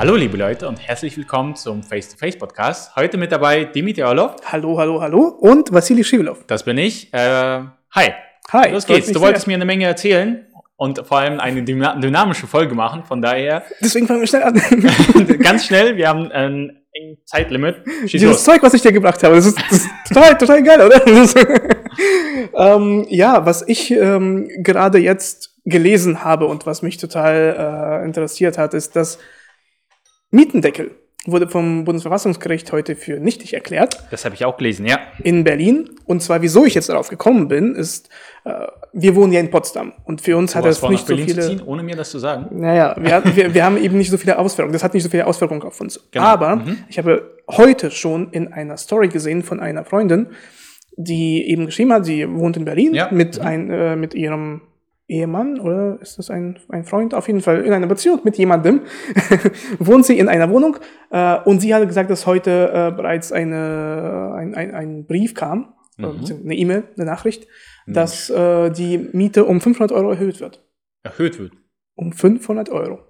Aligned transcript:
Hallo 0.00 0.16
liebe 0.16 0.38
Leute 0.38 0.66
und 0.66 0.78
herzlich 0.80 1.14
willkommen 1.18 1.54
zum 1.56 1.82
Face-to-Face 1.82 2.38
Podcast. 2.38 2.96
Heute 2.96 3.18
mit 3.18 3.32
dabei 3.32 3.64
Dimitri 3.64 4.02
Orlov. 4.02 4.36
Hallo, 4.46 4.78
hallo, 4.78 5.02
hallo 5.02 5.26
und 5.26 5.74
Vassili 5.74 6.02
Schivilov. 6.04 6.38
Das 6.46 6.64
bin 6.64 6.78
ich. 6.78 7.12
Äh, 7.12 7.18
hi. 7.18 8.08
Hi. 8.50 8.70
Los 8.72 8.86
geht's. 8.86 9.12
Du 9.12 9.20
wolltest 9.20 9.44
sehr. 9.44 9.50
mir 9.52 9.56
eine 9.56 9.66
Menge 9.66 9.84
erzählen 9.84 10.46
und 10.76 11.06
vor 11.06 11.18
allem 11.18 11.38
eine 11.38 11.60
dyna- 11.60 12.00
dynamische 12.00 12.46
Folge 12.46 12.74
machen. 12.74 13.04
Von 13.04 13.20
daher 13.20 13.62
Deswegen 13.82 14.06
fangen 14.06 14.20
wir 14.20 14.26
schnell 14.26 14.44
an. 14.44 14.54
ganz 15.42 15.66
schnell, 15.66 15.98
wir 15.98 16.08
haben 16.08 16.32
ein 16.32 16.78
Zeitlimit. 17.26 17.82
Schieß 18.00 18.12
Dieses 18.12 18.26
los. 18.26 18.44
Zeug, 18.44 18.62
was 18.62 18.72
ich 18.72 18.80
dir 18.80 18.92
gebracht 18.92 19.22
habe, 19.22 19.34
das 19.34 19.44
ist, 19.44 19.58
das 19.58 19.80
ist 19.80 19.88
total, 20.08 20.38
total 20.38 20.62
geil, 20.62 20.80
oder? 20.80 21.06
Ist, 21.06 21.36
ähm, 22.54 23.04
ja, 23.10 23.44
was 23.44 23.68
ich 23.68 23.90
ähm, 23.90 24.48
gerade 24.62 24.96
jetzt 24.96 25.56
gelesen 25.66 26.24
habe 26.24 26.46
und 26.46 26.64
was 26.64 26.80
mich 26.80 26.96
total 26.96 28.00
äh, 28.00 28.06
interessiert 28.06 28.56
hat, 28.56 28.72
ist, 28.72 28.96
dass 28.96 29.18
Mietendeckel 30.30 30.92
wurde 31.26 31.48
vom 31.48 31.84
Bundesverfassungsgericht 31.84 32.72
heute 32.72 32.96
für 32.96 33.20
nichtig 33.20 33.52
erklärt. 33.52 34.02
Das 34.10 34.24
habe 34.24 34.34
ich 34.34 34.44
auch 34.46 34.56
gelesen, 34.56 34.86
ja. 34.86 34.98
in 35.22 35.44
Berlin. 35.44 35.90
Und 36.06 36.22
zwar, 36.22 36.40
wieso 36.40 36.64
ich 36.64 36.74
jetzt 36.74 36.88
darauf 36.88 37.10
gekommen 37.10 37.46
bin, 37.48 37.74
ist, 37.74 38.08
äh, 38.44 38.66
wir 38.94 39.14
wohnen 39.16 39.30
ja 39.32 39.40
in 39.40 39.50
Potsdam. 39.50 39.92
Und 40.04 40.22
für 40.22 40.38
uns 40.38 40.52
Du 40.52 40.58
hat 40.58 40.64
das 40.64 40.80
nicht 40.88 41.06
so 41.06 41.14
viele. 41.14 41.42
ziehen, 41.42 41.60
ohne 41.66 41.82
mir 41.82 41.94
das 41.94 42.10
zu 42.10 42.18
sagen. 42.18 42.46
Naja, 42.58 42.96
wir, 42.98 43.22
wir, 43.36 43.52
wir 43.54 43.64
haben 43.64 43.76
eben 43.76 43.98
nicht 43.98 44.10
so 44.10 44.16
viele 44.16 44.38
Auswirkungen. 44.38 44.72
Das 44.72 44.82
hat 44.82 44.94
nicht 44.94 45.02
so 45.02 45.10
viele 45.10 45.26
Auswirkungen 45.26 45.62
auf 45.62 45.78
uns. 45.80 46.00
Genau. 46.10 46.24
Aber 46.24 46.56
Mhm. 46.56 46.78
ich 46.88 46.96
habe 46.96 47.38
heute 47.50 47.90
schon 47.90 48.30
in 48.32 48.52
einer 48.54 48.78
Story 48.78 49.08
gesehen 49.08 49.42
von 49.42 49.60
einer 49.60 49.84
Freundin, 49.84 50.28
die 50.96 51.46
eben 51.50 51.66
geschrieben 51.66 51.92
hat, 51.92 52.06
sie 52.06 52.26
wohnt 52.32 52.56
in 52.56 52.64
Berlin 52.64 52.94
Ja. 52.94 53.08
mit, 53.12 53.38
Mhm. 53.38 53.46
ein, 53.46 53.70
äh, 53.70 53.94
mit 53.96 54.14
ihrem 54.14 54.62
Ehemann 55.10 55.60
oder 55.60 55.98
ist 56.00 56.18
das 56.18 56.30
ein, 56.30 56.58
ein 56.68 56.84
Freund? 56.84 57.14
Auf 57.14 57.26
jeden 57.26 57.40
Fall 57.40 57.64
in 57.64 57.72
einer 57.72 57.86
Beziehung 57.86 58.20
mit 58.24 58.36
jemandem. 58.38 58.82
wohnt 59.78 60.06
sie 60.06 60.18
in 60.18 60.28
einer 60.28 60.48
Wohnung 60.50 60.76
äh, 61.10 61.38
und 61.44 61.60
sie 61.60 61.74
hatte 61.74 61.86
gesagt, 61.86 62.10
dass 62.10 62.26
heute 62.26 62.70
äh, 62.72 62.96
bereits 62.96 63.32
eine, 63.32 64.32
ein, 64.36 64.54
ein, 64.54 64.74
ein 64.74 65.06
Brief 65.06 65.34
kam, 65.34 65.74
äh, 65.98 66.02
Mhm. 66.06 66.24
eine 66.44 66.54
E-Mail, 66.54 66.84
eine 66.96 67.06
Nachricht, 67.06 67.46
dass 67.86 68.30
äh, 68.30 68.70
die 68.70 68.98
Miete 69.12 69.44
um 69.44 69.60
500 69.60 69.92
Euro 69.92 70.12
erhöht 70.12 70.40
wird. 70.40 70.64
Erhöht 71.02 71.38
wird. 71.38 71.52
Um 71.96 72.12
500 72.12 72.70
Euro. 72.70 73.00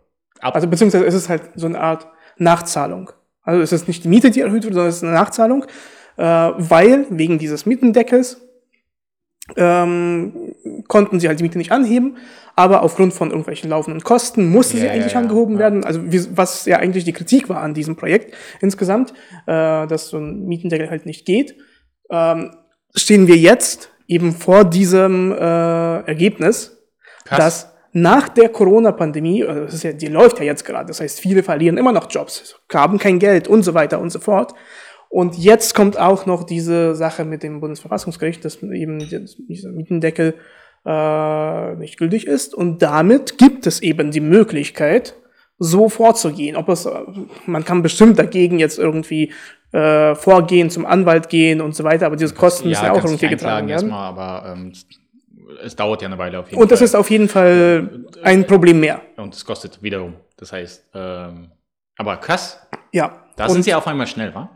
Ab. 0.40 0.54
Also 0.54 0.66
beziehungsweise 0.68 1.04
es 1.04 1.14
ist 1.14 1.28
halt 1.28 1.42
so 1.54 1.66
eine 1.66 1.78
Art 1.80 2.08
Nachzahlung. 2.38 3.10
Also 3.42 3.60
es 3.60 3.72
ist 3.72 3.86
nicht 3.88 4.04
die 4.04 4.08
Miete, 4.08 4.30
die 4.30 4.40
erhöht 4.40 4.64
wird, 4.64 4.74
sondern 4.74 4.88
es 4.88 4.96
ist 4.96 5.04
eine 5.04 5.12
Nachzahlung, 5.12 5.64
äh, 6.16 6.22
weil 6.24 7.06
wegen 7.10 7.38
dieses 7.38 7.66
Mietendeckels 7.66 8.40
ähm, 9.56 10.54
konnten 10.88 11.20
sie 11.20 11.28
halt 11.28 11.38
die 11.38 11.42
Miete 11.42 11.58
nicht 11.58 11.72
anheben, 11.72 12.16
aber 12.56 12.82
aufgrund 12.82 13.14
von 13.14 13.30
irgendwelchen 13.30 13.70
laufenden 13.70 14.02
Kosten 14.02 14.50
musste 14.50 14.76
Ja, 14.76 14.82
sie 14.82 14.88
eigentlich 14.90 15.12
ja, 15.12 15.20
angehoben 15.20 15.54
ja. 15.54 15.60
werden. 15.60 15.84
Also 15.84 16.12
wie, 16.12 16.36
was 16.36 16.66
ja 16.66 16.78
eigentlich 16.78 17.04
die 17.04 17.12
Kritik 17.12 17.48
war 17.48 17.62
an 17.62 17.74
diesem 17.74 17.96
Projekt 17.96 18.34
insgesamt, 18.60 19.12
äh, 19.46 19.86
dass 19.86 20.08
so 20.08 20.18
ein 20.18 20.46
Mietendeckel 20.46 20.90
halt 20.90 21.06
nicht 21.06 21.24
geht, 21.24 21.56
ähm, 22.10 22.50
stehen 22.94 23.26
wir 23.26 23.36
jetzt 23.36 23.90
eben 24.06 24.32
vor 24.32 24.64
diesem 24.64 25.32
äh, 25.32 25.36
Ergebnis, 25.36 26.78
Krass. 27.24 27.38
dass 27.38 27.70
nach 27.92 28.28
der 28.28 28.48
Corona-Pandemie, 28.48 29.44
also 29.44 29.88
ja, 29.88 29.92
die 29.92 30.06
läuft 30.06 30.38
ja 30.38 30.44
jetzt 30.44 30.64
gerade, 30.64 30.86
das 30.86 31.00
heißt, 31.00 31.20
viele 31.20 31.42
verlieren 31.42 31.76
immer 31.76 31.92
noch 31.92 32.10
Jobs, 32.10 32.56
haben 32.72 32.98
kein 32.98 33.18
Geld 33.18 33.48
und 33.48 33.62
so 33.62 33.74
weiter 33.74 34.00
und 34.00 34.10
so 34.10 34.20
fort. 34.20 34.54
Und 35.10 35.36
jetzt 35.36 35.74
kommt 35.74 35.98
auch 35.98 36.24
noch 36.24 36.44
diese 36.44 36.94
Sache 36.94 37.24
mit 37.24 37.42
dem 37.42 37.60
Bundesverfassungsgericht, 37.60 38.42
dass 38.44 38.62
eben 38.62 39.00
dieser 39.00 39.70
Mietendeckel 39.70 40.36
äh, 40.86 41.74
nicht 41.74 41.98
gültig 41.98 42.26
ist. 42.26 42.54
Und 42.54 42.80
damit 42.80 43.36
gibt 43.36 43.66
es 43.66 43.82
eben 43.82 44.12
die 44.12 44.20
Möglichkeit, 44.20 45.14
so 45.58 45.88
vorzugehen. 45.88 46.56
Ob 46.56 46.68
es, 46.68 46.88
man 47.44 47.64
kann 47.64 47.82
bestimmt 47.82 48.18
dagegen 48.20 48.58
jetzt 48.60 48.78
irgendwie 48.78 49.32
äh, 49.72 50.14
vorgehen, 50.14 50.70
zum 50.70 50.86
Anwalt 50.86 51.28
gehen 51.28 51.60
und 51.60 51.74
so 51.74 51.84
weiter, 51.84 52.06
aber 52.06 52.16
diese 52.16 52.34
Kosten 52.34 52.68
müssen 52.68 52.84
ja 52.84 52.92
auch 52.92 53.04
irgendwie 53.04 53.28
getragen 53.28 53.66
werden. 53.68 53.90
erstmal, 53.90 54.08
aber 54.08 54.52
ähm, 54.56 54.72
es 55.64 55.76
dauert 55.76 56.02
ja 56.02 56.08
eine 56.08 56.18
Weile 56.18 56.38
auf 56.38 56.48
jeden 56.50 56.62
Und 56.62 56.70
das 56.70 56.78
Fall. 56.78 56.86
ist 56.86 56.94
auf 56.94 57.10
jeden 57.10 57.28
Fall 57.28 58.04
ein 58.22 58.46
Problem 58.46 58.80
mehr. 58.80 59.02
Und 59.16 59.34
es 59.34 59.44
kostet 59.44 59.82
wiederum. 59.82 60.14
Das 60.36 60.52
heißt, 60.52 60.86
ähm, 60.94 61.50
aber 61.98 62.16
krass, 62.16 62.60
Ja. 62.92 63.24
da 63.36 63.44
und 63.46 63.52
sind 63.52 63.62
sie 63.64 63.74
auf 63.74 63.86
einmal 63.86 64.06
schnell, 64.06 64.34
wa? 64.34 64.48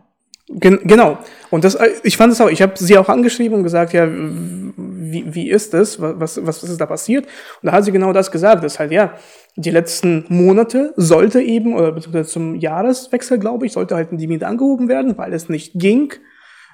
Gen 0.48 0.80
genau. 0.84 1.18
Und 1.50 1.64
das, 1.64 1.74
äh, 1.74 1.88
ich 2.02 2.16
fand 2.16 2.32
es 2.32 2.40
auch, 2.40 2.50
ich 2.50 2.62
habe 2.62 2.72
sie 2.76 2.98
auch 2.98 3.08
angeschrieben 3.08 3.58
und 3.58 3.62
gesagt, 3.62 3.92
ja, 3.92 4.08
wie, 4.10 5.34
wie 5.34 5.50
ist 5.50 5.74
das? 5.74 6.00
Was, 6.00 6.44
was, 6.44 6.62
was 6.62 6.70
ist 6.70 6.80
da 6.80 6.86
passiert? 6.86 7.26
Und 7.62 7.66
da 7.66 7.72
hat 7.72 7.84
sie 7.84 7.92
genau 7.92 8.12
das 8.12 8.30
gesagt, 8.30 8.64
dass 8.64 8.78
halt, 8.78 8.92
ja, 8.92 9.14
die 9.56 9.70
letzten 9.70 10.24
Monate 10.28 10.92
sollte 10.96 11.40
eben, 11.40 11.74
oder 11.74 11.92
beziehungsweise 11.92 12.28
zum 12.28 12.54
Jahreswechsel, 12.56 13.38
glaube 13.38 13.66
ich, 13.66 13.72
sollte 13.72 13.94
halt 13.94 14.08
die 14.12 14.26
Miete 14.26 14.46
angehoben 14.46 14.88
werden, 14.88 15.16
weil 15.16 15.32
es 15.32 15.48
nicht 15.48 15.72
ging. 15.74 16.12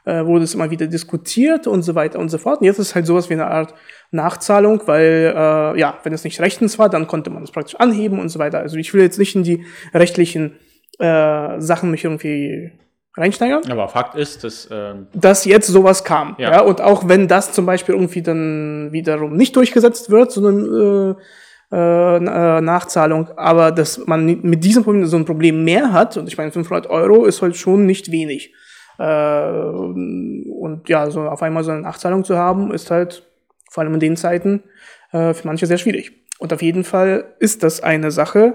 Äh, 0.07 0.25
wurde 0.25 0.45
es 0.45 0.55
immer 0.55 0.71
wieder 0.71 0.87
diskutiert 0.87 1.67
und 1.67 1.83
so 1.83 1.95
weiter 1.95 2.19
und 2.19 2.31
so 2.31 2.39
fort. 2.39 2.61
Und 2.61 2.65
jetzt 2.65 2.79
ist 2.79 2.95
halt 2.95 3.05
sowas 3.05 3.29
wie 3.29 3.35
eine 3.35 3.49
Art 3.49 3.75
Nachzahlung, 4.11 4.81
weil, 4.87 5.35
äh, 5.37 5.79
ja, 5.79 5.99
wenn 6.05 6.15
es 6.15 6.25
nicht 6.25 6.41
rechtens 6.41 6.79
war, 6.79 6.89
dann 6.89 7.07
konnte 7.07 7.29
man 7.29 7.43
es 7.43 7.51
praktisch 7.51 7.77
anheben 7.77 8.19
und 8.19 8.31
so 8.31 8.39
weiter. 8.39 8.61
Also 8.61 8.79
ich 8.79 8.95
will 8.95 9.03
jetzt 9.03 9.19
nicht 9.19 9.37
in 9.37 9.43
die 9.43 9.67
rechtlichen 9.93 10.57
äh, 10.99 11.61
Sachen 11.61 11.91
mich 11.91 12.05
irgendwie 12.05 12.73
reinsteigern 13.17 13.63
Aber 13.71 13.89
Fakt 13.89 14.15
ist, 14.15 14.45
dass 14.45 14.69
ähm, 14.71 15.09
dass 15.13 15.45
jetzt 15.45 15.67
sowas 15.67 16.05
kam. 16.05 16.37
Ja. 16.39 16.53
Ja. 16.53 16.61
und 16.63 16.81
auch 16.81 17.09
wenn 17.09 17.29
das 17.29 17.53
zum 17.53 17.67
Beispiel 17.67 17.95
irgendwie 17.95 18.23
dann 18.23 18.93
wiederum 18.93 19.37
nicht 19.37 19.57
durchgesetzt 19.57 20.11
wird, 20.11 20.33
so 20.33 20.47
eine 20.47 21.17
äh, 21.19 21.23
äh, 21.73 22.17
äh, 22.17 22.61
Nachzahlung, 22.61 23.29
aber 23.37 23.71
dass 23.71 24.05
man 24.07 24.41
mit 24.43 24.65
diesem 24.65 24.83
Problem 24.83 25.07
so 25.07 25.17
ein 25.17 25.25
Problem 25.25 25.63
mehr 25.63 25.93
hat, 25.93 26.17
und 26.17 26.27
ich 26.27 26.37
meine 26.37 26.51
500 26.51 26.91
Euro 26.91 27.27
ist 27.27 27.43
halt 27.43 27.57
schon 27.57 27.87
nicht 27.87 28.11
wenig. 28.11 28.53
Äh, 28.99 29.03
und 29.05 30.83
ja, 30.89 31.09
so 31.11 31.23
auf 31.23 31.43
einmal 31.43 31.63
so 31.63 31.71
eine 31.71 31.83
Nachzahlung 31.83 32.25
zu 32.25 32.37
haben, 32.37 32.73
ist 32.73 32.91
halt 32.91 33.25
vor 33.71 33.85
allem 33.85 33.95
in 33.95 34.01
den 34.01 34.17
Zeiten 34.17 34.65
äh, 35.13 35.33
für 35.33 35.47
manche 35.47 35.67
sehr 35.67 35.79
schwierig. 35.79 36.13
Und 36.41 36.53
auf 36.53 36.61
jeden 36.61 36.83
Fall 36.83 37.37
ist 37.39 37.63
das 37.63 37.83
eine 37.83 38.11
Sache, 38.11 38.55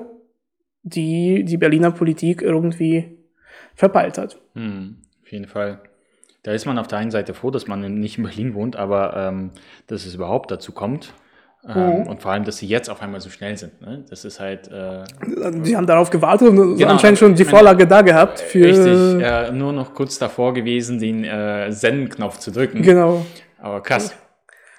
die 0.83 1.45
die 1.45 1.57
Berliner 1.57 1.91
Politik 1.91 2.41
irgendwie 2.41 3.17
verpeilt 3.75 4.17
hat. 4.17 4.37
hm, 4.53 4.97
auf 5.23 5.31
jeden 5.31 5.47
Fall. 5.47 5.79
Da 6.43 6.51
ist 6.51 6.65
man 6.67 6.77
auf 6.77 6.87
der 6.87 6.99
einen 6.99 7.09
Seite 7.11 7.33
froh, 7.33 7.49
dass 7.49 7.65
man 7.67 7.81
nicht 7.99 8.17
in 8.19 8.23
Berlin 8.23 8.53
wohnt, 8.53 8.75
aber 8.75 9.15
ähm, 9.17 9.49
dass 9.87 10.05
es 10.05 10.13
überhaupt 10.13 10.51
dazu 10.51 10.71
kommt. 10.71 11.13
Ähm, 11.67 12.01
Mhm. 12.03 12.07
Und 12.07 12.21
vor 12.21 12.31
allem, 12.31 12.43
dass 12.43 12.57
sie 12.57 12.67
jetzt 12.67 12.91
auf 12.91 13.01
einmal 13.01 13.19
so 13.21 13.31
schnell 13.31 13.57
sind. 13.57 13.81
Ne? 13.81 14.05
Das 14.07 14.23
ist 14.23 14.39
halt 14.39 14.67
äh, 14.67 15.03
Die 15.63 15.75
haben 15.75 15.87
darauf 15.87 16.11
gewartet 16.11 16.49
und 16.49 16.77
Genau, 16.77 16.91
anscheinend 16.91 17.17
schon 17.17 17.33
die 17.33 17.43
Vorlage 17.43 17.87
da 17.87 18.03
gehabt 18.03 18.39
für. 18.39 18.65
richtig 18.65 19.25
äh, 19.25 19.51
nur 19.51 19.73
noch 19.73 19.95
kurz 19.95 20.19
davor 20.19 20.53
gewesen, 20.53 20.99
den 20.99 21.23
äh, 21.23 21.71
Senden-Knopf 21.71 22.37
zu 22.37 22.51
drücken. 22.51 22.83
Genau. 22.83 23.25
Aber 23.59 23.81
krass. 23.81 24.15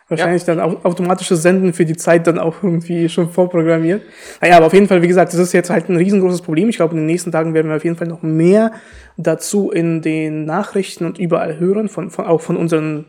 Wahrscheinlich 0.09 0.45
dann 0.45 0.61
au 0.61 0.77
automatisches 0.85 1.43
Senden 1.43 1.73
für 1.73 1.85
die 1.85 1.97
Zeit 1.97 2.29
dann 2.29 2.39
auch 2.39 2.63
irgendwie 2.63 3.09
schon 3.09 3.29
vorprogrammiert. 3.29 4.03
Naja, 4.41 4.57
aber 4.57 4.67
auf 4.67 4.73
jeden 4.73 4.87
Fall, 4.87 5.03
wie 5.03 5.09
gesagt, 5.09 5.33
das 5.33 5.41
ist 5.41 5.53
jetzt 5.53 5.69
halt 5.69 5.89
ein 5.89 5.97
riesengroßes 5.97 6.43
Problem. 6.43 6.69
Ich 6.69 6.77
glaube, 6.77 6.93
in 6.93 6.99
den 6.99 7.07
nächsten 7.07 7.33
Tagen 7.33 7.55
werden 7.55 7.69
wir 7.69 7.77
auf 7.77 7.85
jeden 7.85 7.97
Fall 7.97 8.07
noch 8.07 8.23
mehr 8.23 8.73
dazu 9.17 9.73
in 9.73 10.03
den 10.03 10.45
Nachrichten 10.45 11.07
und 11.07 11.19
überall 11.19 11.59
hören, 11.59 11.89
von, 11.89 12.11
von 12.11 12.25
auch 12.25 12.41
von 12.41 12.57
unseren, 12.57 13.07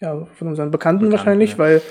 ja, 0.00 0.26
von 0.34 0.46
unseren 0.46 0.70
Bekannten, 0.70 1.08
Bekannten, 1.08 1.12
wahrscheinlich, 1.12 1.52
ja. 1.52 1.58
weil 1.58 1.82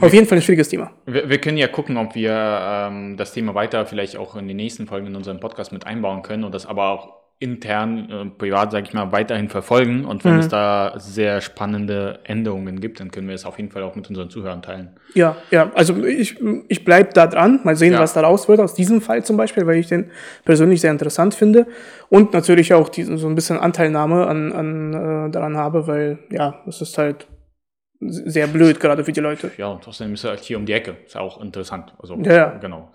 auf 0.00 0.12
jeden 0.12 0.26
Fall 0.26 0.38
ein 0.38 0.42
schwieriges 0.42 0.68
Thema. 0.68 0.90
Wir, 1.06 1.30
wir 1.30 1.38
können 1.40 1.56
ja 1.56 1.68
gucken, 1.68 1.96
ob 1.96 2.14
wir 2.14 2.32
ähm, 2.32 3.16
das 3.16 3.32
Thema 3.32 3.54
weiter 3.54 3.86
vielleicht 3.86 4.18
auch 4.18 4.36
in 4.36 4.46
den 4.46 4.58
nächsten 4.58 4.86
Folgen 4.86 5.06
in 5.06 5.16
unserem 5.16 5.40
Podcast 5.40 5.72
mit 5.72 5.86
einbauen 5.86 6.22
können 6.22 6.44
und 6.44 6.54
das 6.54 6.66
aber 6.66 6.90
auch 6.90 7.23
intern, 7.40 8.08
äh, 8.10 8.24
privat, 8.38 8.70
sage 8.72 8.86
ich 8.88 8.94
mal, 8.94 9.12
weiterhin 9.12 9.48
verfolgen. 9.48 10.04
Und 10.04 10.24
wenn 10.24 10.34
Mhm. 10.34 10.38
es 10.40 10.48
da 10.48 10.94
sehr 10.96 11.40
spannende 11.40 12.20
Änderungen 12.24 12.80
gibt, 12.80 13.00
dann 13.00 13.10
können 13.10 13.28
wir 13.28 13.34
es 13.34 13.44
auf 13.44 13.58
jeden 13.58 13.70
Fall 13.70 13.82
auch 13.82 13.96
mit 13.96 14.08
unseren 14.08 14.30
Zuhörern 14.30 14.62
teilen. 14.62 14.98
Ja, 15.14 15.36
ja, 15.50 15.70
also 15.74 16.02
ich, 16.04 16.38
ich 16.68 16.84
bleib 16.84 17.12
da 17.14 17.26
dran, 17.26 17.60
mal 17.64 17.76
sehen, 17.76 17.92
Ja. 17.94 18.00
was 18.00 18.14
daraus 18.14 18.48
wird, 18.48 18.60
aus 18.60 18.74
diesem 18.74 19.00
Fall 19.00 19.24
zum 19.24 19.36
Beispiel, 19.36 19.66
weil 19.66 19.76
ich 19.78 19.88
den 19.88 20.10
persönlich 20.44 20.80
sehr 20.80 20.90
interessant 20.92 21.34
finde 21.34 21.66
und 22.08 22.32
natürlich 22.32 22.72
auch 22.72 22.88
diesen, 22.88 23.18
so 23.18 23.26
ein 23.26 23.34
bisschen 23.34 23.58
Anteilnahme 23.58 24.26
an, 24.26 24.52
an 24.52 24.94
äh, 25.28 25.30
daran 25.30 25.56
habe, 25.56 25.86
weil 25.86 26.20
ja, 26.30 26.62
es 26.66 26.80
ist 26.80 26.96
halt 26.96 27.26
sehr 28.00 28.46
blöd, 28.48 28.80
gerade 28.80 29.02
für 29.04 29.12
die 29.12 29.20
Leute. 29.20 29.50
Ja, 29.56 29.68
und 29.68 29.86
außerdem 29.88 30.12
ist 30.14 30.24
er 30.24 30.30
halt 30.30 30.40
hier 30.40 30.58
um 30.58 30.66
die 30.66 30.72
Ecke. 30.74 30.96
Ist 31.06 31.16
auch 31.16 31.40
interessant. 31.40 31.94
Also, 31.98 32.16
Ja, 32.22 32.32
ja. 32.34 32.58
genau. 32.58 32.92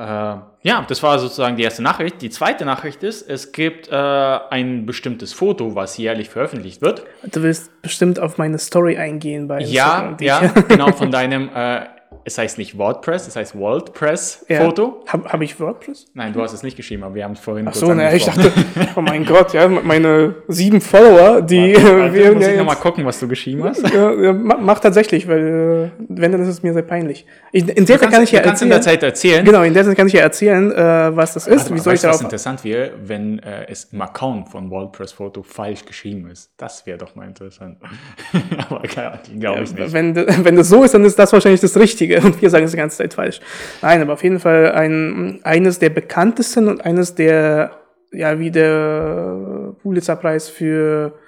Äh, 0.00 0.36
ja, 0.62 0.84
das 0.88 1.02
war 1.02 1.18
sozusagen 1.18 1.56
die 1.56 1.62
erste 1.62 1.82
Nachricht. 1.82 2.22
Die 2.22 2.30
zweite 2.30 2.64
Nachricht 2.64 3.02
ist, 3.02 3.28
es 3.28 3.52
gibt 3.52 3.88
äh, 3.88 3.94
ein 3.94 4.86
bestimmtes 4.86 5.32
Foto, 5.34 5.74
was 5.74 5.96
jährlich 5.98 6.30
veröffentlicht 6.30 6.80
wird. 6.80 7.04
Du 7.30 7.42
willst 7.42 7.70
bestimmt 7.82 8.18
auf 8.18 8.38
meine 8.38 8.58
Story 8.58 8.96
eingehen 8.96 9.46
bei 9.48 9.60
Ja, 9.60 10.10
Instagram, 10.12 10.16
ja, 10.20 10.42
ich- 10.56 10.68
genau, 10.68 10.92
von 10.92 11.10
deinem 11.10 11.50
äh, 11.54 11.80
es 12.24 12.38
heißt 12.38 12.58
nicht 12.58 12.76
WordPress, 12.76 13.26
es 13.28 13.36
heißt 13.36 13.56
WorldPress 13.58 14.44
Ja. 14.48 14.60
Habe 14.60 15.24
hab 15.32 15.40
ich 15.40 15.58
WordPress? 15.58 16.06
Nein, 16.14 16.32
du 16.32 16.42
hast 16.42 16.52
es 16.52 16.62
nicht 16.62 16.76
geschrieben, 16.76 17.02
aber 17.02 17.14
wir 17.14 17.24
haben 17.24 17.32
es 17.32 17.40
vorhin 17.40 17.66
Ach 17.68 17.74
so, 17.74 17.92
ne, 17.94 18.14
ich 18.14 18.24
dachte, 18.24 18.52
oh 18.96 19.00
mein 19.00 19.24
Gott, 19.24 19.52
ja, 19.54 19.68
meine 19.68 20.34
sieben 20.48 20.80
Follower, 20.80 21.40
die 21.42 21.74
Warte, 21.74 22.12
wären 22.12 22.34
muss 22.34 22.44
ja 22.46 22.52
ich 22.52 22.58
nochmal 22.58 22.76
gucken, 22.76 23.04
was 23.04 23.18
du 23.20 23.28
geschrieben 23.28 23.64
hast. 23.64 23.82
ja, 23.92 24.12
ja, 24.12 24.32
ma- 24.32 24.58
mach 24.60 24.80
tatsächlich, 24.80 25.26
weil 25.28 25.90
äh, 25.98 26.04
wenn, 26.08 26.32
dann 26.32 26.42
ist 26.42 26.48
es 26.48 26.62
mir 26.62 26.72
sehr 26.72 26.82
peinlich. 26.82 27.26
Ich, 27.52 27.62
in 27.68 27.86
der 27.86 27.96
Du 27.96 28.02
Zeit 28.02 28.10
kann 28.10 28.22
ich 28.22 28.30
kannst, 28.30 28.32
ja 28.32 28.40
kannst 28.42 28.62
in 28.62 28.70
erzählen. 28.70 28.70
der 28.70 28.80
Zeit 28.82 29.02
erzählen. 29.02 29.44
Genau, 29.44 29.62
in 29.62 29.74
der 29.74 29.84
Zeit 29.84 29.96
kann 29.96 30.06
ich 30.06 30.12
ja 30.12 30.20
erzählen, 30.20 30.70
äh, 30.72 31.16
was 31.16 31.34
das 31.34 31.46
ist. 31.46 31.58
Warte 31.60 31.74
Wie 31.74 31.78
soll 31.78 31.94
ich 31.94 32.02
weißt 32.02 32.14
was 32.14 32.20
interessant 32.22 32.64
wäre, 32.64 32.92
wenn 33.02 33.38
äh, 33.40 33.66
es 33.68 33.84
im 33.92 34.00
Account 34.02 34.48
von 34.48 34.70
WordPress 34.70 35.12
Foto 35.12 35.42
falsch 35.42 35.84
geschrieben 35.84 36.28
ist? 36.30 36.50
Das 36.56 36.86
wäre 36.86 36.98
doch 36.98 37.14
mal 37.14 37.26
interessant. 37.26 37.78
aber 38.68 38.80
glaube 38.82 39.62
ich 39.62 39.74
nicht. 39.74 39.92
Wenn, 39.92 40.14
wenn 40.16 40.56
das 40.56 40.68
so 40.68 40.84
ist, 40.84 40.94
dann 40.94 41.04
ist 41.04 41.18
das 41.18 41.32
wahrscheinlich 41.32 41.60
das 41.60 41.76
Richtige 41.76 42.09
und 42.18 42.40
wir 42.40 42.50
sagen 42.50 42.64
es 42.64 42.72
die 42.72 42.76
ganze 42.76 42.98
Zeit 42.98 43.14
falsch. 43.14 43.40
Nein, 43.82 44.02
aber 44.02 44.14
auf 44.14 44.22
jeden 44.22 44.40
Fall 44.40 44.72
ein, 44.72 45.40
eines 45.42 45.78
der 45.78 45.90
bekanntesten 45.90 46.68
und 46.68 46.84
eines 46.84 47.14
der, 47.14 47.72
ja, 48.12 48.38
wie 48.38 48.50
der 48.50 49.74
Pulitzerpreis 49.82 50.48
für, 50.48 51.18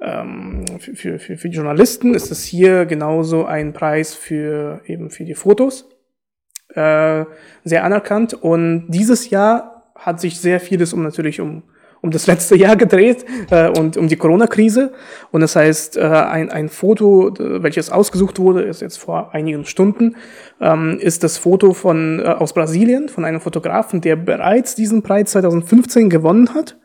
ähm, 0.00 0.64
für, 0.78 0.94
für, 0.94 1.18
für, 1.18 1.36
für 1.36 1.48
Journalisten 1.48 2.14
ist 2.14 2.30
es 2.30 2.44
hier 2.44 2.86
genauso 2.86 3.46
ein 3.46 3.72
Preis 3.72 4.14
für 4.14 4.80
eben 4.86 5.10
für 5.10 5.24
die 5.24 5.34
Fotos. 5.34 5.88
Äh, 6.74 7.24
sehr 7.64 7.84
anerkannt 7.84 8.34
und 8.34 8.88
dieses 8.88 9.30
Jahr 9.30 9.92
hat 9.94 10.20
sich 10.20 10.38
sehr 10.38 10.60
vieles 10.60 10.92
um 10.92 11.02
natürlich 11.02 11.40
um 11.40 11.62
um 12.00 12.10
das 12.10 12.26
letzte 12.26 12.56
Jahr 12.56 12.76
gedreht 12.76 13.24
äh, 13.50 13.68
und 13.68 13.96
um 13.96 14.08
die 14.08 14.16
Corona-Krise. 14.16 14.92
Und 15.30 15.40
das 15.40 15.56
heißt, 15.56 15.96
äh, 15.96 16.02
ein, 16.02 16.50
ein 16.50 16.68
Foto, 16.68 17.32
welches 17.38 17.90
ausgesucht 17.90 18.38
wurde, 18.38 18.62
ist 18.62 18.82
jetzt 18.82 18.98
vor 18.98 19.34
einigen 19.34 19.64
Stunden, 19.64 20.16
ähm, 20.60 20.98
ist 21.00 21.24
das 21.24 21.38
Foto 21.38 21.72
von, 21.72 22.20
äh, 22.20 22.28
aus 22.28 22.52
Brasilien 22.52 23.08
von 23.08 23.24
einem 23.24 23.40
Fotografen, 23.40 24.00
der 24.00 24.16
bereits 24.16 24.74
diesen 24.74 25.02
Preis 25.02 25.30
2015 25.30 26.10
gewonnen 26.10 26.54
hat. 26.54 26.76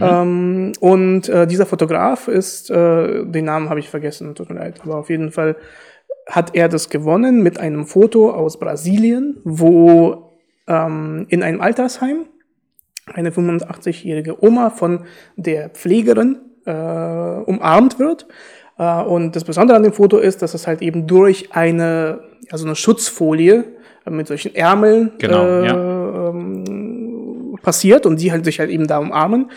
Ähm, 0.00 0.72
und 0.80 1.28
äh, 1.28 1.46
dieser 1.46 1.66
Fotograf 1.66 2.28
ist, 2.28 2.70
äh, 2.70 3.24
den 3.24 3.44
Namen 3.44 3.68
habe 3.68 3.80
ich 3.80 3.88
vergessen, 3.88 4.34
tut 4.34 4.48
mir 4.48 4.56
leid, 4.56 4.80
aber 4.82 4.96
auf 4.96 5.10
jeden 5.10 5.30
Fall 5.30 5.56
hat 6.26 6.54
er 6.54 6.68
das 6.68 6.88
gewonnen 6.88 7.42
mit 7.42 7.60
einem 7.60 7.86
Foto 7.86 8.30
aus 8.30 8.58
Brasilien, 8.58 9.40
wo 9.44 10.32
ähm, 10.66 11.26
in 11.28 11.42
einem 11.42 11.60
Altersheim 11.60 12.26
eine 13.12 13.30
85-jährige 13.30 14.42
Oma 14.42 14.70
von 14.70 15.04
der 15.36 15.70
Pflegerin 15.70 16.38
äh, 16.64 16.70
umarmt 16.70 17.98
wird. 17.98 18.26
Äh, 18.78 19.02
und 19.02 19.36
das 19.36 19.44
Besondere 19.44 19.76
an 19.76 19.82
dem 19.82 19.92
Foto 19.92 20.18
ist, 20.18 20.42
dass 20.42 20.54
es 20.54 20.66
halt 20.66 20.82
eben 20.82 21.06
durch 21.06 21.52
eine, 21.52 22.20
also 22.50 22.64
eine 22.64 22.76
Schutzfolie 22.76 23.64
äh, 24.06 24.10
mit 24.10 24.26
solchen 24.26 24.54
Ärmeln 24.54 25.12
Genau, 25.18 25.44
äh, 25.44 25.66
ja. 25.66 26.28
ähm, 26.30 27.56
passiert 27.62 28.06
und 28.06 28.20
die 28.20 28.32
halt 28.32 28.44
sich 28.44 28.60
halt 28.60 28.70
eben 28.70 28.86
da 28.86 28.98
umarmen. 28.98 29.50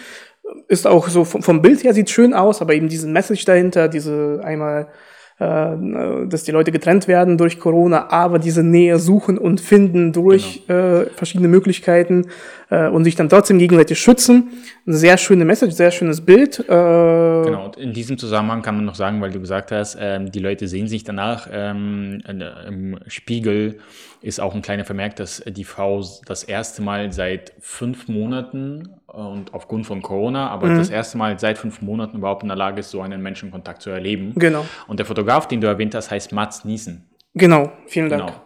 Ist 0.68 0.88
auch 0.88 1.10
so 1.10 1.26
vom, 1.26 1.42
vom 1.42 1.62
Bild 1.62 1.84
her 1.84 1.94
sieht 1.94 2.10
schön 2.10 2.34
aus, 2.34 2.62
aber 2.62 2.74
eben 2.74 2.88
diese 2.88 3.08
Message 3.08 3.46
dahinter, 3.46 3.88
diese 3.88 4.42
einmal 4.44 4.88
dass 5.40 6.44
die 6.46 6.52
Leute 6.52 6.72
getrennt 6.72 7.08
werden 7.08 7.38
durch 7.38 7.60
Corona, 7.60 8.10
aber 8.10 8.40
diese 8.40 8.64
Nähe 8.64 8.98
suchen 8.98 9.38
und 9.38 9.62
finden 9.62 10.12
durch 10.12 10.64
Genau. 10.68 11.02
äh, 11.02 11.06
verschiedene 11.12 11.48
Möglichkeiten 11.48 12.26
äh, 12.70 12.88
und 12.88 13.04
sich 13.04 13.16
dann 13.16 13.30
trotzdem 13.30 13.60
gegenseitig 13.60 14.00
schützen. 14.00 14.50
Eine 14.88 14.96
sehr 14.96 15.18
schöne 15.18 15.46
Message, 15.46 15.76
sehr 15.76 15.92
schönes 15.92 16.22
Bild. 16.22 16.60
Äh, 16.60 16.64
Genau, 17.48 17.66
und 17.66 17.78
in 17.78 17.94
diesem 17.94 18.18
Zusammenhang 18.18 18.62
kann 18.64 18.76
man 18.78 18.86
noch 18.86 18.96
sagen, 18.96 19.22
weil 19.22 19.32
du 19.32 19.40
gesagt 19.40 19.72
hast, 19.72 19.98
ähm, 20.00 20.32
die 20.32 20.40
Leute 20.40 20.68
sehen 20.68 20.88
sich 20.88 21.04
danach. 21.04 21.48
Ähm, 21.52 22.20
äh, 22.28 22.68
Im 22.68 22.98
Spiegel 23.08 23.78
ist 24.22 24.40
auch 24.40 24.56
ein 24.56 24.62
kleiner 24.64 24.86
Vermerk, 24.86 25.16
dass 25.18 25.44
die 25.48 25.64
Frau 25.64 26.04
das 26.26 26.44
erste 26.44 26.82
Mal 26.82 27.12
seit 27.12 27.54
fünf 27.60 28.08
Monaten 28.08 28.82
äh, 28.86 28.97
und 29.08 29.54
aufgrund 29.54 29.86
von 29.88 30.02
Corona, 30.02 30.50
aber 30.50 30.68
Mhm. 30.68 30.78
das 30.78 30.90
erste 30.90 31.18
Mal 31.18 31.40
seit 31.40 31.58
fünf 31.58 31.82
Monaten 31.82 32.18
überhaupt 32.18 32.44
in 32.44 32.50
der 32.50 32.58
Lage 32.58 32.82
ist, 32.82 32.92
so 32.92 33.02
einen 33.02 33.22
Menschenkontakt 33.22 33.82
zu 33.82 33.90
erleben. 33.90 34.34
Genau, 34.36 34.66
Und 34.88 35.00
der 35.00 35.06
Fotograf, 35.06 35.48
den 35.48 35.62
du 35.62 35.68
erwähnt 35.68 35.96
hast, 35.96 36.12
heißt 36.12 36.32
Mats 36.34 36.66
Niesen. 36.66 37.10
genau, 37.34 37.72
vielen 37.88 38.10
Dank. 38.10 38.26
Genau. 38.28 38.42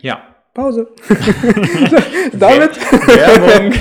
Ja. 0.00 0.22
Pause. 0.54 0.88
Damit. 2.32 2.76
Werbung. 3.06 3.80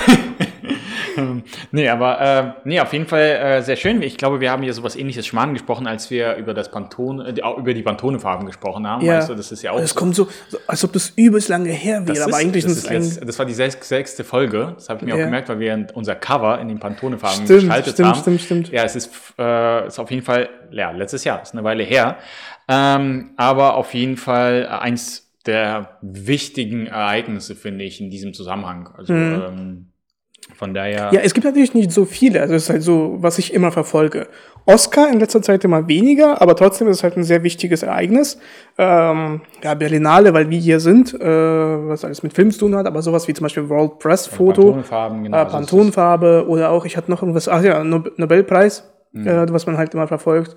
Nee, 1.72 1.90
aber 1.90 2.22
äh, 2.22 2.52
nee, 2.64 2.80
auf 2.80 2.92
jeden 2.94 3.06
Fall 3.08 3.22
äh, 3.22 3.62
sehr 3.62 3.76
schön. 3.76 4.02
Ich 4.02 4.18
glaube, 4.18 4.40
wir 4.40 4.52
haben 4.52 4.64
hier 4.64 4.74
sowas 4.74 4.96
ähnliches 4.96 5.26
schon 5.28 5.38
mal 5.38 5.44
angesprochen, 5.44 5.88
als 5.88 6.10
wir 6.12 6.36
über 6.36 6.54
das 6.54 6.72
Pantone, 6.72 7.28
äh, 7.30 7.60
über 7.60 7.74
die 7.74 7.82
Pantone-Farben 7.84 8.46
gesprochen 8.46 8.88
haben. 8.88 9.06
Ja. 9.06 9.18
Weißt 9.18 9.30
du, 9.30 9.36
das 9.36 9.52
ist 9.52 9.62
ja 9.62 9.72
auch. 9.72 9.80
Es 9.80 9.96
kommt 9.96 10.16
so, 10.16 10.28
so, 10.50 10.58
als 10.68 10.84
ob 10.84 10.94
das 10.94 11.14
übelst 11.16 11.50
lange 11.50 11.70
her 11.72 12.06
wäre, 12.08 12.18
das 12.18 12.28
aber 12.28 12.38
eigentlich 12.38 12.64
das, 12.64 12.74
ist 12.78 12.90
jetzt, 12.90 13.28
das 13.28 13.38
war 13.40 13.46
die 13.46 13.54
sechs, 13.54 13.88
sechste 13.88 14.24
Folge. 14.24 14.74
Das 14.76 14.90
habe 14.90 15.00
ich 15.00 15.06
mir 15.06 15.16
Ja. 15.16 15.16
auch 15.22 15.26
gemerkt, 15.26 15.50
weil 15.50 15.60
wir 15.60 15.88
unser 15.94 16.16
Cover 16.16 16.60
in 16.60 16.68
den 16.68 16.80
Pantone-Farben 16.80 17.46
Stimmt, 17.46 17.62
gestaltet 17.62 17.94
stimmt, 17.94 18.10
haben. 18.10 18.20
stimmt, 18.20 18.42
stimmt. 18.42 18.70
Ja, 18.72 18.84
es 18.84 18.96
ist, 18.96 19.12
äh, 19.38 19.88
ist 19.88 20.00
auf 20.00 20.12
jeden 20.12 20.24
Fall, 20.24 20.50
ja, 20.72 20.92
letztes 20.92 21.24
Jahr, 21.24 21.42
ist 21.42 21.54
eine 21.54 21.64
Weile 21.64 21.84
her. 21.84 22.18
Ähm, 22.68 23.32
aber 23.38 23.76
auf 23.76 23.94
jeden 23.94 24.18
Fall 24.18 24.64
äh, 24.64 24.68
eins 24.68 25.26
der 25.46 25.98
wichtigen 26.02 26.86
Ereignisse, 26.88 27.56
finde 27.56 27.84
ich, 27.86 28.00
in 28.02 28.10
diesem 28.12 28.34
Zusammenhang. 28.34 28.90
Also 28.96 29.14
ähm, 29.14 29.89
von 30.56 30.74
daher. 30.74 31.10
Ja, 31.14 31.22
es 31.24 31.34
gibt 31.34 31.46
natürlich 31.46 31.74
nicht 31.74 31.92
so 31.92 32.06
viele. 32.06 32.42
Also 32.42 32.54
es 32.56 32.64
ist 32.64 32.70
halt 32.70 32.84
so, 32.84 33.18
was 33.20 33.38
ich 33.38 33.54
immer 33.54 33.72
verfolge. 33.72 34.28
Oscar 34.66 35.10
in 35.12 35.20
letzter 35.20 35.42
Zeit 35.42 35.64
immer 35.64 35.88
weniger, 35.88 36.42
aber 36.42 36.56
trotzdem 36.56 36.88
ist 36.90 36.98
es 36.98 37.04
halt 37.04 37.18
ein 37.18 37.24
sehr 37.24 37.44
wichtiges 37.44 37.82
Ereignis. 37.82 38.40
Ähm, 38.78 39.42
ja, 39.64 39.74
Berlinale, 39.74 40.34
weil 40.34 40.50
wir 40.50 40.60
hier 40.60 40.80
sind, 40.80 41.14
äh, 41.14 41.26
was 41.26 42.06
alles 42.06 42.22
mit 42.24 42.34
Film 42.34 42.52
zu 42.52 42.60
tun 42.60 42.76
hat, 42.76 42.86
aber 42.86 43.02
sowas 43.02 43.28
wie 43.28 43.34
zum 43.34 43.44
Beispiel 43.46 43.68
World 43.70 44.00
Press 44.00 44.28
Foto, 44.28 44.62
Pantone-Farben, 44.64 45.24
genau. 45.24 45.38
äh, 45.38 45.40
Also 45.40 45.52
Pantone-Farbe 45.58 46.46
oder 46.48 46.70
auch, 46.72 46.86
ich 46.86 46.98
hatte 46.98 47.10
noch 47.10 47.22
irgendwas, 47.22 47.48
ach 47.48 47.64
ja, 47.64 47.84
Nob 47.84 48.12
Nobelpreis, 48.18 48.84
Mhm. 49.12 49.28
äh, 49.28 49.52
was 49.52 49.66
man 49.66 49.76
halt 49.78 49.96
immer 49.96 50.08
verfolgt. 50.08 50.56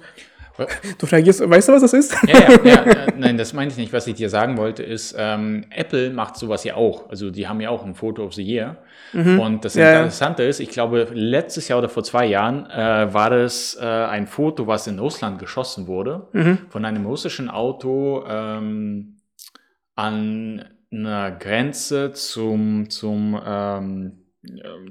Du 0.98 1.06
reagierst, 1.06 1.48
weißt 1.48 1.68
du, 1.68 1.72
was 1.72 1.82
das 1.82 1.92
ist? 1.92 2.16
Ja, 2.26 2.38
ja, 2.64 2.84
ja, 2.86 3.06
nein, 3.16 3.36
das 3.38 3.52
meinte 3.52 3.72
ich 3.72 3.78
nicht. 3.78 3.92
Was 3.92 4.06
ich 4.06 4.14
dir 4.14 4.28
sagen 4.28 4.56
wollte, 4.56 4.82
ist, 4.82 5.14
ähm, 5.18 5.64
Apple 5.70 6.10
macht 6.10 6.36
sowas 6.36 6.64
ja 6.64 6.74
auch. 6.76 7.08
Also 7.10 7.30
die 7.30 7.48
haben 7.48 7.60
ja 7.60 7.70
auch 7.70 7.84
ein 7.84 7.94
Foto 7.94 8.24
of 8.24 8.34
the 8.34 8.42
Year. 8.42 8.76
Und 9.14 9.64
das 9.64 9.74
Mhm. 9.74 9.80
Ja. 9.80 9.92
Interessante 9.98 10.42
ist, 10.44 10.60
ich 10.60 10.70
glaube, 10.70 11.08
letztes 11.12 11.68
Jahr 11.68 11.78
oder 11.78 11.88
vor 11.88 12.02
zwei 12.02 12.26
Jahren 12.26 12.64
äh, 12.70 13.12
war 13.12 13.30
das 13.30 13.76
äh, 13.80 13.84
ein 13.84 14.26
Foto, 14.26 14.66
was 14.66 14.86
in 14.86 14.98
Russland 14.98 15.38
geschossen 15.38 15.86
wurde, 15.86 16.28
Mhm. 16.32 16.58
von 16.70 16.84
einem 16.84 17.04
russischen 17.06 17.48
Auto 17.50 18.24
ähm, 18.28 19.16
an 19.94 20.64
einer 20.90 21.30
Grenze 21.32 22.12
zum, 22.12 22.88
zum 22.90 23.38
ähm, 23.46 24.12
äh, 24.18 24.21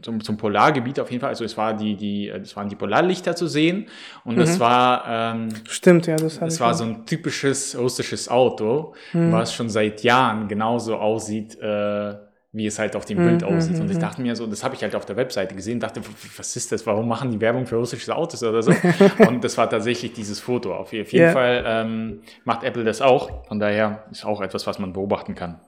zum, 0.01 0.23
zum 0.23 0.37
Polargebiet 0.37 0.99
auf 0.99 1.09
jeden 1.11 1.19
Fall. 1.21 1.29
Also 1.29 1.43
es 1.43 1.57
war 1.57 1.73
die, 1.75 1.95
die, 1.95 2.29
es 2.29 2.55
waren 2.55 2.69
die 2.69 2.75
Polarlichter 2.75 3.35
zu 3.35 3.47
sehen 3.47 3.87
und 4.23 4.35
Mhm. 4.35 4.41
es 4.41 4.59
war 4.59 5.03
ähm, 5.35 5.49
Stimmt, 5.67 6.07
ja, 6.07 6.15
das 6.15 6.39
ich. 6.41 6.59
war 6.59 6.73
so 6.73 6.85
ein 6.85 7.05
typisches 7.05 7.77
russisches 7.77 8.29
Auto, 8.29 8.93
Hm. 9.11 9.31
was 9.31 9.53
schon 9.53 9.69
seit 9.69 10.03
Jahren 10.03 10.47
genauso 10.47 10.95
aussieht, 10.95 11.59
äh, 11.59 12.15
wie 12.53 12.65
es 12.65 12.79
halt 12.79 12.95
auf 12.97 13.05
dem 13.05 13.17
Bild 13.17 13.43
hm, 13.43 13.55
aussieht. 13.55 13.75
hm, 13.75 13.81
Und 13.83 13.87
ich 13.87 13.93
hm. 13.95 14.01
dachte 14.01 14.21
mir 14.21 14.35
so, 14.35 14.45
das 14.45 14.61
habe 14.63 14.75
ich 14.75 14.83
halt 14.83 14.93
auf 14.95 15.05
der 15.05 15.15
Webseite 15.15 15.55
gesehen, 15.55 15.79
dachte, 15.79 16.01
was 16.37 16.55
ist 16.57 16.69
das? 16.73 16.85
Warum 16.85 17.07
machen 17.07 17.31
die 17.31 17.39
Werbung 17.39 17.65
für 17.65 17.77
russische 17.77 18.13
Autos 18.15 18.43
oder 18.43 18.61
so? 18.61 18.71
Und 19.27 19.41
das 19.43 19.57
war 19.57 19.69
tatsächlich 19.69 20.11
dieses 20.13 20.39
Foto. 20.41 20.75
Auf 20.75 20.91
je- 20.91 21.01
auf 21.03 21.11
jeden 21.13 21.25
Ja. 21.27 21.31
Fall 21.31 21.63
ähm, 21.65 22.21
macht 22.43 22.63
Apple 22.63 22.83
das 22.83 23.01
auch. 23.01 23.45
Von 23.47 23.59
daher 23.59 24.03
ist 24.11 24.25
auch 24.25 24.41
etwas, 24.41 24.67
was 24.67 24.79
man 24.79 24.91
beobachten 24.91 25.33
kann. 25.33 25.59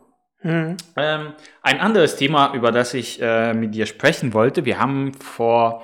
Mhm. 0.43 0.77
Ähm, 0.97 1.33
ein 1.61 1.79
anderes 1.79 2.15
Thema, 2.15 2.53
über 2.53 2.71
das 2.71 2.93
ich 2.93 3.21
äh, 3.21 3.53
mit 3.53 3.73
dir 3.73 3.85
sprechen 3.85 4.33
wollte. 4.33 4.65
Wir 4.65 4.79
haben 4.79 5.13
vor 5.13 5.83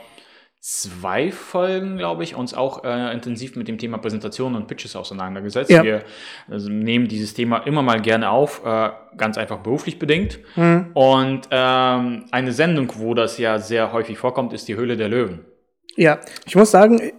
zwei 0.61 1.31
Folgen, 1.31 1.97
glaube 1.97 2.23
ich, 2.23 2.35
uns 2.35 2.53
auch 2.53 2.83
äh, 2.83 3.13
intensiv 3.13 3.55
mit 3.55 3.67
dem 3.67 3.77
Thema 3.77 3.97
Präsentation 3.97 4.55
und 4.55 4.67
Pitches 4.67 4.95
auseinandergesetzt. 4.95 5.71
Ja. 5.71 5.83
Wir 5.83 6.03
also, 6.49 6.69
nehmen 6.69 7.07
dieses 7.07 7.33
Thema 7.33 7.59
immer 7.59 7.81
mal 7.81 8.01
gerne 8.01 8.29
auf, 8.29 8.65
äh, 8.65 8.89
ganz 9.15 9.37
einfach 9.37 9.59
beruflich 9.59 9.99
bedingt. 9.99 10.39
Mhm. 10.55 10.91
Und 10.93 11.41
ähm, 11.51 12.25
eine 12.31 12.51
Sendung, 12.51 12.91
wo 12.95 13.13
das 13.13 13.37
ja 13.37 13.57
sehr 13.57 13.93
häufig 13.93 14.17
vorkommt, 14.17 14.51
ist 14.53 14.67
die 14.67 14.75
Höhle 14.75 14.97
der 14.97 15.07
Löwen. 15.07 15.45
Ja, 15.95 16.19
ich 16.45 16.55
muss 16.55 16.71
sagen, 16.71 17.11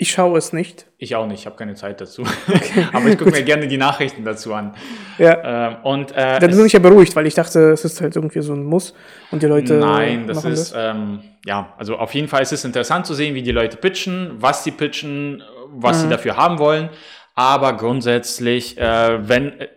ich 0.00 0.12
schaue 0.12 0.38
es 0.38 0.52
nicht. 0.52 0.86
Ich 0.96 1.16
auch 1.16 1.26
nicht, 1.26 1.40
ich 1.40 1.46
habe 1.46 1.56
keine 1.56 1.74
Zeit 1.74 2.00
dazu. 2.00 2.22
Aber 2.92 3.06
ich 3.08 3.18
gucke 3.18 3.30
mir 3.32 3.42
gerne 3.42 3.66
die 3.66 3.76
Nachrichten 3.76 4.24
dazu 4.24 4.54
an. 4.54 4.74
Ja. 5.18 5.70
Ähm, 5.70 5.76
und 5.82 6.12
äh, 6.12 6.38
Dann 6.38 6.50
bin 6.50 6.64
ich 6.66 6.72
ja 6.72 6.78
beruhigt, 6.78 7.14
weil 7.16 7.26
ich 7.26 7.34
dachte, 7.34 7.72
es 7.72 7.84
ist 7.84 8.00
halt 8.00 8.14
irgendwie 8.14 8.40
so 8.40 8.52
ein 8.54 8.62
Muss 8.64 8.94
und 9.32 9.42
die 9.42 9.46
Leute 9.46 9.74
Nein, 9.74 10.28
das 10.28 10.44
ist, 10.44 10.72
ähm, 10.76 11.20
ja, 11.44 11.74
also 11.76 11.96
auf 11.96 12.14
jeden 12.14 12.28
Fall 12.28 12.42
ist 12.42 12.52
es 12.52 12.64
interessant 12.64 13.06
zu 13.06 13.14
sehen, 13.14 13.34
wie 13.34 13.42
die 13.42 13.50
Leute 13.50 13.76
pitchen, 13.76 14.36
was 14.38 14.62
sie 14.62 14.70
pitchen, 14.70 15.42
was 15.70 15.98
Mhm. 15.98 16.02
sie 16.02 16.08
dafür 16.10 16.36
haben 16.36 16.58
wollen. 16.60 16.90
Aber 17.34 17.76
grundsätzlich, 17.76 18.78
äh, 18.78 19.28
wenn 19.28 19.60
äh, 19.60 19.68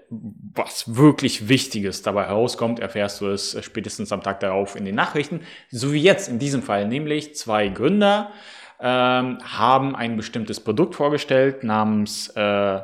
was 0.56 0.96
wirklich 0.96 1.48
Wichtiges 1.48 2.02
dabei 2.04 2.26
herauskommt, 2.26 2.80
erfährst 2.80 3.22
du 3.22 3.28
es 3.28 3.58
spätestens 3.64 4.12
am 4.12 4.22
Tag 4.22 4.40
darauf 4.40 4.76
in 4.76 4.86
den 4.86 4.96
Nachrichten. 4.96 5.42
So 5.70 5.94
wie 5.94 6.02
jetzt 6.02 6.28
in 6.30 6.40
diesem 6.40 6.62
Fall, 6.64 6.88
nämlich 6.88 7.36
zwei 7.36 7.68
Gründer 7.70 8.32
ähm, 8.82 9.38
haben 9.44 9.96
ein 9.96 10.18
bestimmtes 10.18 10.60
Produkt 10.60 10.96
vorgestellt 10.96 11.64
namens 11.64 12.30
äh, 12.30 12.80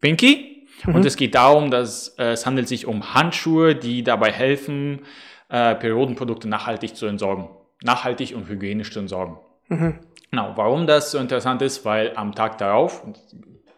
Pinky. 0.00 0.66
Mhm. 0.84 0.94
Und 0.94 1.04
es 1.04 1.16
geht 1.16 1.34
darum, 1.34 1.70
dass 1.70 2.08
äh, 2.18 2.32
es 2.32 2.46
handelt 2.46 2.68
sich 2.68 2.86
um 2.86 3.14
Handschuhe, 3.14 3.74
die 3.74 4.02
dabei 4.02 4.32
helfen, 4.32 5.00
äh, 5.48 5.74
Periodenprodukte 5.74 6.48
nachhaltig 6.48 6.96
zu 6.96 7.06
entsorgen. 7.06 7.48
Nachhaltig 7.82 8.34
und 8.34 8.48
hygienisch 8.48 8.92
zu 8.92 9.00
entsorgen. 9.00 9.38
Mhm. 9.68 9.98
Genau, 10.30 10.52
warum 10.54 10.86
das 10.86 11.10
so 11.10 11.18
interessant 11.18 11.60
ist, 11.60 11.84
weil 11.84 12.12
am 12.14 12.34
Tag 12.34 12.58
darauf, 12.58 13.04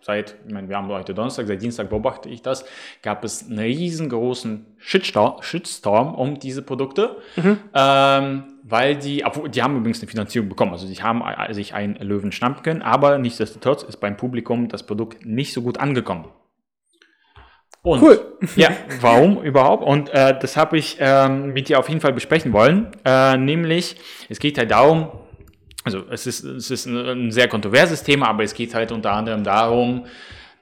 seit, 0.02 0.36
ich 0.46 0.52
meine, 0.52 0.68
wir 0.68 0.76
haben 0.76 0.88
heute 0.88 1.14
Donnerstag, 1.14 1.46
seit 1.46 1.62
Dienstag 1.62 1.88
beobachte 1.88 2.28
ich 2.28 2.42
das, 2.42 2.64
gab 3.02 3.24
es 3.24 3.48
einen 3.48 3.58
riesengroßen 3.60 4.66
Shitstorm, 4.78 5.42
Shitstorm 5.42 6.14
um 6.14 6.38
diese 6.38 6.62
Produkte, 6.62 7.16
mhm. 7.36 7.58
ähm, 7.74 8.44
weil 8.64 8.96
die, 8.96 9.24
obwohl, 9.24 9.48
die 9.48 9.62
haben 9.62 9.76
übrigens 9.76 10.00
eine 10.00 10.10
Finanzierung 10.10 10.48
bekommen, 10.48 10.72
also 10.72 10.86
die 10.86 11.02
haben 11.02 11.22
sich 11.54 11.74
einen 11.74 11.96
Löwen 11.96 12.32
schnappen 12.32 12.62
können, 12.62 12.82
aber 12.82 13.18
nichtsdestotrotz 13.18 13.84
ist 13.84 13.98
beim 13.98 14.16
Publikum 14.16 14.68
das 14.68 14.84
Produkt 14.84 15.24
nicht 15.24 15.52
so 15.52 15.62
gut 15.62 15.78
angekommen. 15.78 16.26
Und, 17.82 18.00
cool. 18.00 18.38
Ja, 18.54 18.70
warum 19.00 19.42
überhaupt? 19.42 19.84
Und 19.84 20.08
äh, 20.10 20.38
das 20.38 20.56
habe 20.56 20.78
ich 20.78 20.98
ähm, 21.00 21.52
mit 21.52 21.68
dir 21.68 21.78
auf 21.78 21.88
jeden 21.88 22.00
Fall 22.00 22.12
besprechen 22.12 22.52
wollen. 22.52 22.92
Äh, 23.04 23.36
nämlich, 23.36 23.96
es 24.28 24.38
geht 24.38 24.56
halt 24.56 24.70
darum, 24.70 25.08
also 25.84 26.04
es 26.10 26.26
ist, 26.26 26.44
es 26.44 26.70
ist 26.70 26.86
ein, 26.86 27.30
sehr 27.30 27.48
kontroverses 27.48 28.02
Thema, 28.02 28.28
aber 28.28 28.44
es 28.44 28.54
geht 28.54 28.74
halt 28.74 28.92
unter 28.92 29.12
anderem 29.12 29.44
darum, 29.44 30.06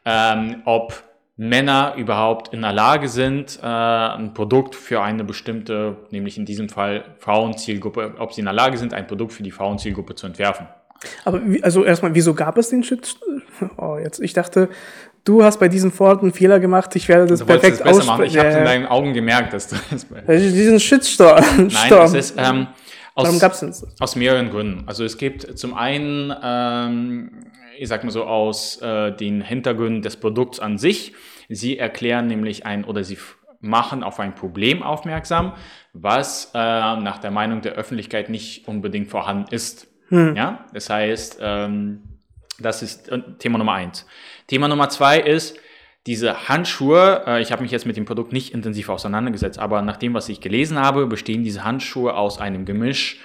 ähm, 0.04 0.62
ob 0.64 1.02
Männer 1.36 1.94
überhaupt 1.96 2.52
in 2.52 2.60
der 2.62 2.72
Lage 2.72 3.08
sind, 3.08 3.58
äh, 3.62 3.66
ein 3.66 4.34
Produkt 4.34 4.74
für 4.74 5.00
eine 5.00 5.24
bestimmte, 5.24 5.96
nämlich 6.10 6.36
in 6.36 6.44
diesem 6.44 6.68
Fall 6.68 7.04
Frauenzielgruppe, 7.18 8.14
ob 8.18 8.32
sie 8.32 8.40
in 8.40 8.44
der 8.44 8.54
Lage 8.54 8.76
sind, 8.76 8.92
ein 8.92 9.06
Produkt 9.06 9.32
für 9.32 9.42
die 9.42 9.50
Frauenzielgruppe 9.50 10.14
zu 10.14 10.26
entwerfen. 10.26 10.66
Aber 11.24 11.40
wie, 11.46 11.62
also 11.62 11.84
erstmal, 11.84 12.14
wieso 12.14 12.34
gab 12.34 12.58
es 12.58 12.68
den 12.68 12.82
Shit? 12.82 13.16
Oh, 13.76 13.96
jetzt, 14.02 14.20
ich 14.20 14.32
dachte, 14.32 14.68
du 15.24 15.42
hast 15.42 15.58
bei 15.60 15.68
diesem 15.68 15.98
Wort 15.98 16.22
einen 16.22 16.32
Fehler 16.32 16.60
gemacht, 16.60 16.94
ich 16.96 17.08
werde 17.08 17.26
das 17.26 17.40
du 17.40 17.46
perfekt 17.46 17.82
aussprechen. 17.86 18.24
Ich 18.24 18.38
habe 18.38 18.48
in 18.48 18.64
deinen 18.64 18.86
Augen 18.86 19.14
gemerkt, 19.14 19.52
dass 19.52 19.68
du 19.68 19.76
das 19.90 20.06
Diesen 20.26 20.80
Shitstorm. 20.80 21.42
Nein, 21.56 21.92
es 22.04 22.14
ist, 22.14 22.34
ähm, 22.36 22.68
aus, 23.20 23.26
Warum 23.26 23.38
gab 23.38 23.52
es 23.52 23.60
denn 23.60 23.74
Aus 24.00 24.16
mehreren 24.16 24.50
Gründen. 24.50 24.84
Also 24.86 25.04
es 25.04 25.18
gibt 25.18 25.58
zum 25.58 25.74
einen, 25.74 26.34
ähm, 26.42 27.30
ich 27.78 27.88
sag 27.88 28.04
mal 28.04 28.10
so, 28.10 28.24
aus 28.24 28.80
äh, 28.82 29.12
den 29.12 29.42
Hintergründen 29.42 30.02
des 30.02 30.16
Produkts 30.16 30.60
an 30.60 30.78
sich. 30.78 31.14
Sie 31.48 31.78
erklären 31.78 32.26
nämlich 32.26 32.66
ein 32.66 32.84
oder 32.84 33.04
sie 33.04 33.18
machen 33.60 34.02
auf 34.02 34.20
ein 34.20 34.34
Problem 34.34 34.82
aufmerksam, 34.82 35.54
was 35.92 36.52
äh, 36.54 36.58
nach 36.58 37.18
der 37.18 37.30
Meinung 37.30 37.60
der 37.60 37.72
Öffentlichkeit 37.72 38.30
nicht 38.30 38.66
unbedingt 38.66 39.08
vorhanden 39.10 39.52
ist. 39.52 39.86
Hm. 40.08 40.34
Ja, 40.34 40.66
das 40.72 40.90
heißt, 40.90 41.38
ähm, 41.40 42.02
das 42.58 42.82
ist 42.82 43.10
Thema 43.38 43.58
Nummer 43.58 43.74
eins. 43.74 44.06
Thema 44.46 44.68
Nummer 44.68 44.88
zwei 44.88 45.20
ist, 45.20 45.56
diese 46.06 46.48
Handschuhe, 46.48 47.24
äh, 47.26 47.42
ich 47.42 47.52
habe 47.52 47.62
mich 47.62 47.70
jetzt 47.70 47.86
mit 47.86 47.96
dem 47.96 48.04
Produkt 48.04 48.32
nicht 48.32 48.54
intensiv 48.54 48.88
auseinandergesetzt, 48.88 49.58
aber 49.58 49.82
nach 49.82 49.96
dem, 49.96 50.14
was 50.14 50.28
ich 50.28 50.40
gelesen 50.40 50.78
habe, 50.78 51.06
bestehen 51.06 51.42
diese 51.44 51.64
Handschuhe 51.64 52.14
aus 52.14 52.40
einem 52.40 52.64
Gemisch 52.64 53.20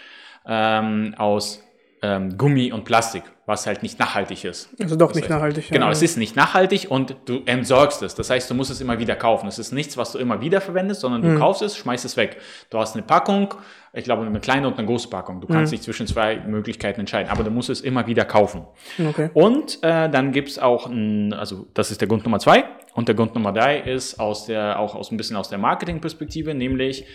ähm, 0.45 1.15
aus 1.17 1.63
ähm, 2.01 2.37
Gummi 2.37 2.71
und 2.71 2.83
Plastik, 2.83 3.23
was 3.45 3.67
halt 3.67 3.83
nicht 3.83 3.99
nachhaltig 3.99 4.43
ist. 4.43 4.69
Also 4.79 4.95
doch 4.95 5.09
das 5.09 5.17
nicht 5.17 5.25
heißt, 5.25 5.31
nachhaltig. 5.31 5.69
Genau, 5.69 5.85
ja. 5.85 5.91
es 5.91 6.01
ist 6.01 6.17
nicht 6.17 6.35
nachhaltig 6.35 6.87
und 6.89 7.15
du 7.25 7.41
entsorgst 7.45 8.01
es. 8.01 8.15
Das 8.15 8.29
heißt, 8.29 8.49
du 8.49 8.55
musst 8.55 8.71
es 8.71 8.81
immer 8.81 8.97
wieder 8.97 9.15
kaufen. 9.15 9.47
Es 9.47 9.59
ist 9.59 9.71
nichts, 9.71 9.97
was 9.97 10.13
du 10.13 10.17
immer 10.17 10.41
wieder 10.41 10.61
verwendest, 10.61 11.01
sondern 11.01 11.21
du 11.21 11.27
mhm. 11.29 11.39
kaufst 11.39 11.61
es, 11.61 11.77
schmeißt 11.77 12.05
es 12.05 12.17
weg. 12.17 12.37
Du 12.71 12.79
hast 12.79 12.95
eine 12.95 13.03
Packung, 13.03 13.53
ich 13.93 14.03
glaube 14.03 14.25
eine 14.25 14.39
kleine 14.39 14.67
und 14.67 14.79
eine 14.79 14.87
große 14.87 15.09
Packung. 15.09 15.41
Du 15.41 15.47
kannst 15.47 15.71
mhm. 15.71 15.75
dich 15.75 15.83
zwischen 15.83 16.07
zwei 16.07 16.37
Möglichkeiten 16.37 17.01
entscheiden, 17.01 17.29
aber 17.29 17.43
du 17.43 17.51
musst 17.51 17.69
es 17.69 17.81
immer 17.81 18.07
wieder 18.07 18.25
kaufen. 18.25 18.65
Okay. 18.99 19.29
Und 19.33 19.77
äh, 19.83 20.09
dann 20.09 20.31
gibt 20.31 20.49
es 20.49 20.57
auch, 20.57 20.87
ein, 20.87 21.31
also 21.33 21.67
das 21.75 21.91
ist 21.91 22.01
der 22.01 22.07
Grund 22.07 22.23
Nummer 22.23 22.39
zwei. 22.39 22.65
Und 22.95 23.07
der 23.07 23.15
Grund 23.15 23.35
Nummer 23.35 23.51
drei 23.51 23.77
ist 23.79 24.19
aus 24.19 24.47
der, 24.47 24.79
auch 24.79 24.95
aus 24.95 25.11
ein 25.11 25.17
bisschen 25.17 25.35
aus 25.35 25.49
der 25.49 25.59
Marketingperspektive, 25.59 26.55
nämlich 26.55 27.05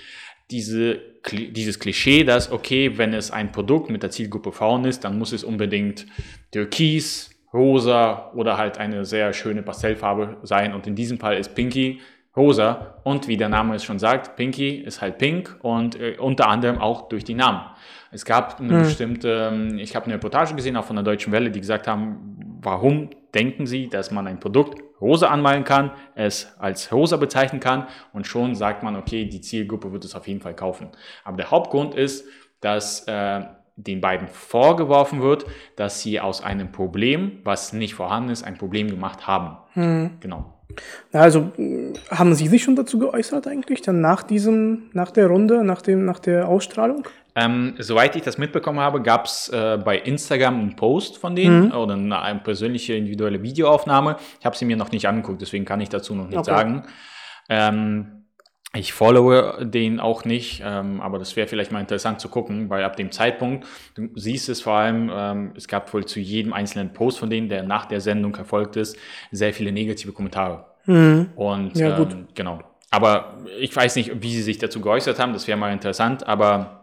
diese, 0.50 1.00
dieses 1.32 1.78
Klischee, 1.78 2.24
dass, 2.24 2.50
okay, 2.50 2.98
wenn 2.98 3.14
es 3.14 3.30
ein 3.30 3.52
Produkt 3.52 3.90
mit 3.90 4.02
der 4.02 4.10
Zielgruppe 4.10 4.52
Frauen 4.52 4.84
ist, 4.84 5.04
dann 5.04 5.18
muss 5.18 5.32
es 5.32 5.44
unbedingt 5.44 6.06
türkis, 6.50 7.30
rosa 7.52 8.30
oder 8.34 8.56
halt 8.56 8.78
eine 8.78 9.04
sehr 9.04 9.32
schöne 9.32 9.62
Pastellfarbe 9.62 10.38
sein. 10.42 10.72
Und 10.72 10.86
in 10.86 10.94
diesem 10.94 11.18
Fall 11.18 11.36
ist 11.36 11.54
Pinky 11.54 12.00
rosa. 12.36 13.00
Und 13.04 13.28
wie 13.28 13.36
der 13.36 13.48
Name 13.48 13.74
es 13.74 13.84
schon 13.84 13.98
sagt, 13.98 14.36
Pinky 14.36 14.76
ist 14.76 15.00
halt 15.00 15.18
pink 15.18 15.58
und 15.62 15.98
äh, 15.98 16.16
unter 16.18 16.48
anderem 16.48 16.78
auch 16.78 17.08
durch 17.08 17.24
die 17.24 17.34
Namen. 17.34 17.60
Es 18.12 18.24
gab 18.24 18.60
eine 18.60 18.72
hm. 18.72 18.82
bestimmte, 18.82 19.50
ähm, 19.52 19.78
ich 19.78 19.94
habe 19.94 20.06
eine 20.06 20.14
Reportage 20.14 20.54
gesehen, 20.54 20.76
auch 20.76 20.84
von 20.84 20.96
der 20.96 21.04
Deutschen 21.04 21.32
Welle, 21.32 21.50
die 21.50 21.60
gesagt 21.60 21.86
haben, 21.86 22.58
warum 22.60 23.10
denken 23.34 23.66
Sie, 23.66 23.88
dass 23.88 24.10
man 24.10 24.26
ein 24.26 24.40
Produkt 24.40 24.82
rosa 25.00 25.28
anmalen 25.28 25.64
kann, 25.64 25.92
es 26.14 26.52
als 26.58 26.92
rosa 26.92 27.16
bezeichnen 27.16 27.60
kann 27.60 27.86
und 28.12 28.26
schon 28.26 28.54
sagt 28.54 28.82
man, 28.82 28.96
okay, 28.96 29.24
die 29.24 29.40
Zielgruppe 29.40 29.92
wird 29.92 30.04
es 30.04 30.14
auf 30.14 30.28
jeden 30.28 30.40
Fall 30.40 30.54
kaufen. 30.54 30.88
Aber 31.24 31.36
der 31.36 31.50
Hauptgrund 31.50 31.94
ist, 31.94 32.26
dass 32.60 33.06
äh, 33.06 33.42
den 33.76 34.00
beiden 34.00 34.28
vorgeworfen 34.28 35.22
wird, 35.22 35.46
dass 35.76 36.02
sie 36.02 36.20
aus 36.20 36.42
einem 36.42 36.70
Problem, 36.70 37.38
was 37.44 37.72
nicht 37.72 37.94
vorhanden 37.94 38.30
ist, 38.30 38.42
ein 38.42 38.58
Problem 38.58 38.88
gemacht 38.88 39.26
haben. 39.26 39.56
Hm. 39.72 40.10
Genau. 40.20 40.54
Also 41.12 41.50
haben 42.10 42.34
Sie 42.34 42.46
sich 42.46 42.62
schon 42.62 42.76
dazu 42.76 42.98
geäußert 42.98 43.46
eigentlich, 43.48 43.82
dann 43.82 44.00
nach 44.00 44.22
diesem, 44.22 44.90
nach 44.92 45.10
der 45.10 45.26
Runde, 45.26 45.64
nach, 45.64 45.82
dem, 45.82 46.04
nach 46.04 46.20
der 46.20 46.48
Ausstrahlung? 46.48 47.04
Ähm, 47.36 47.74
soweit 47.78 48.16
ich 48.16 48.22
das 48.22 48.38
mitbekommen 48.38 48.80
habe, 48.80 49.02
gab 49.02 49.26
es 49.26 49.48
äh, 49.48 49.78
bei 49.82 49.98
Instagram 49.98 50.58
einen 50.58 50.76
Post 50.76 51.18
von 51.18 51.36
denen 51.36 51.66
mhm. 51.66 51.72
oder 51.72 51.94
eine, 51.94 52.20
eine, 52.20 52.40
persönliche 52.40 52.94
individuelle 52.94 53.42
Videoaufnahme. 53.42 54.16
Ich 54.38 54.46
habe 54.46 54.56
sie 54.56 54.64
mir 54.64 54.76
noch 54.76 54.92
nicht 54.92 55.06
angeguckt, 55.06 55.40
deswegen 55.40 55.64
kann 55.64 55.80
ich 55.80 55.88
dazu 55.88 56.14
noch 56.14 56.28
nichts 56.28 56.48
okay. 56.48 56.56
sagen. 56.56 56.82
Ähm, 57.48 58.20
ich 58.72 58.92
followe 58.92 59.66
den 59.66 59.98
auch 59.98 60.24
nicht, 60.24 60.62
ähm, 60.64 61.00
aber 61.00 61.18
das 61.18 61.34
wäre 61.34 61.48
vielleicht 61.48 61.72
mal 61.72 61.80
interessant 61.80 62.20
zu 62.20 62.28
gucken, 62.28 62.70
weil 62.70 62.84
ab 62.84 62.96
dem 62.96 63.10
Zeitpunkt, 63.10 63.66
du 63.96 64.08
siehst 64.14 64.48
es 64.48 64.60
vor 64.60 64.74
allem, 64.74 65.10
ähm, 65.12 65.52
es 65.56 65.66
gab 65.66 65.92
wohl 65.92 66.04
zu 66.04 66.20
jedem 66.20 66.52
einzelnen 66.52 66.92
Post 66.92 67.18
von 67.18 67.30
denen, 67.30 67.48
der 67.48 67.64
nach 67.64 67.86
der 67.86 68.00
Sendung 68.00 68.34
erfolgt 68.36 68.76
ist, 68.76 68.96
sehr 69.32 69.52
viele 69.52 69.72
negative 69.72 70.12
Kommentare. 70.12 70.66
Mhm. 70.86 71.30
Und 71.34 71.76
ja, 71.76 71.98
ähm, 71.98 72.28
genau. 72.34 72.60
Aber 72.92 73.38
ich 73.58 73.74
weiß 73.74 73.96
nicht, 73.96 74.22
wie 74.22 74.32
sie 74.32 74.42
sich 74.42 74.58
dazu 74.58 74.80
geäußert 74.80 75.18
haben, 75.18 75.32
das 75.32 75.48
wäre 75.48 75.58
mal 75.58 75.72
interessant, 75.72 76.26
aber 76.26 76.79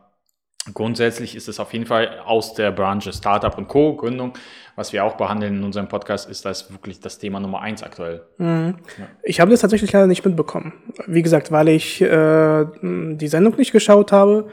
Grundsätzlich 0.74 1.36
ist 1.36 1.48
es 1.48 1.60
auf 1.60 1.74
jeden 1.74 1.86
Fall 1.86 2.20
aus 2.26 2.54
der 2.54 2.72
Branche 2.72 3.14
Startup 3.14 3.58
und 3.58 3.68
Co. 3.68 3.96
Gründung, 3.96 4.34
was 4.76 4.94
wir 4.94 5.04
auch 5.04 5.16
behandeln 5.16 5.58
in 5.58 5.64
unserem 5.64 5.88
Podcast, 5.88 6.30
ist 6.30 6.46
das 6.46 6.72
wirklich 6.72 7.00
das 7.00 7.20
Thema 7.20 7.40
Nummer 7.40 7.62
eins 7.62 7.84
aktuell. 7.84 8.24
Mhm. 8.38 8.76
Ja. 8.98 9.08
Ich 9.24 9.40
habe 9.40 9.52
das 9.52 9.62
tatsächlich 9.62 9.92
leider 9.92 10.08
nicht 10.08 10.26
mitbekommen. 10.26 10.74
Wie 11.08 11.22
gesagt, 11.22 11.52
weil 11.52 11.70
ich 11.70 12.02
äh, 12.02 12.66
die 12.82 13.28
Sendung 13.28 13.56
nicht 13.56 13.72
geschaut 13.72 14.12
habe 14.12 14.48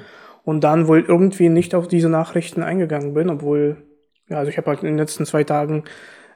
und 0.45 0.63
dann 0.63 0.89
wohl 0.89 1.05
irgendwie 1.07 1.49
nicht 1.49 1.75
auf 1.75 1.89
diese 1.89 2.09
Nachrichten 2.09 2.63
eingegangen 2.63 3.15
bin, 3.15 3.31
obwohl, 3.31 3.77
ja, 4.29 4.39
also 4.39 4.51
ich 4.51 4.57
habe 4.57 4.69
halt 4.69 4.81
in 4.81 4.87
den 4.87 4.99
letzten 4.99 5.27
zwei 5.27 5.45
Tagen 5.45 5.85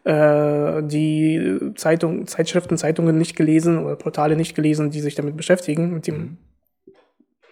äh, 0.05 0.83
die 0.83 1.73
Zeitung, 1.77 2.27
Zeitschriften, 2.27 2.77
Zeitungen 2.77 3.17
nicht 3.17 3.37
gelesen 3.37 3.85
oder 3.85 3.97
Portale 3.97 4.37
nicht 4.37 4.55
gelesen, 4.55 4.91
die 4.91 5.01
sich 5.01 5.15
damit 5.15 5.37
beschäftigen, 5.37 5.93
mit 5.95 6.07
dem 6.07 6.17
mhm 6.17 6.39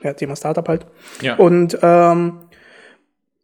ja, 0.07 0.13
Thema 0.15 0.37
Startup 0.37 0.67
halt. 0.67 0.87
Ja. 1.21 1.37
Und 1.37 1.79
ähm, 1.83 2.41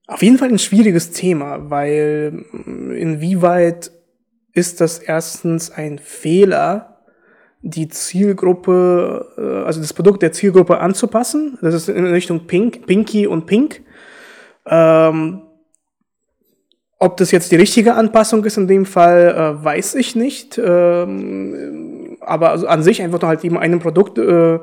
auf 0.07 0.23
jeden 0.23 0.39
Fall 0.39 0.49
ein 0.49 0.59
schwieriges 0.59 1.11
Thema, 1.11 1.71
weil 1.71 2.45
mm, 2.53 2.93
inwieweit 2.93 3.91
ist 4.53 4.81
das 4.81 4.99
erstens 4.99 5.71
ein 5.71 5.99
Fehler, 5.99 7.01
die 7.63 7.89
Zielgruppe, 7.89 9.27
äh, 9.39 9.67
also 9.67 9.81
das 9.81 9.93
Produkt 9.93 10.23
der 10.23 10.33
Zielgruppe 10.33 10.79
anzupassen. 10.79 11.59
Das 11.63 11.75
ist 11.75 11.89
in 11.89 12.07
Richtung 12.07 12.47
Pink, 12.47 12.87
Pinky 12.87 13.27
und 13.27 13.47
Pink. 13.47 13.83
Ähm, 14.67 15.43
ob 16.99 17.17
das 17.17 17.31
jetzt 17.33 17.51
die 17.51 17.57
richtige 17.57 17.95
Anpassung 17.95 18.45
ist 18.45 18.57
in 18.57 18.69
dem 18.69 18.87
Fall, 18.87 19.29
äh, 19.29 19.65
weiß 19.65 19.95
ich 19.97 20.15
nicht. 20.15 20.61
Ähm, 20.63 22.17
aber 22.21 22.51
also 22.51 22.67
an 22.67 22.83
sich 22.83 23.03
einfach 23.03 23.21
nur 23.21 23.29
halt 23.29 23.45
eben 23.45 23.59
einem 23.59 23.81
Produkt 23.81 24.19
äh, 24.19 24.59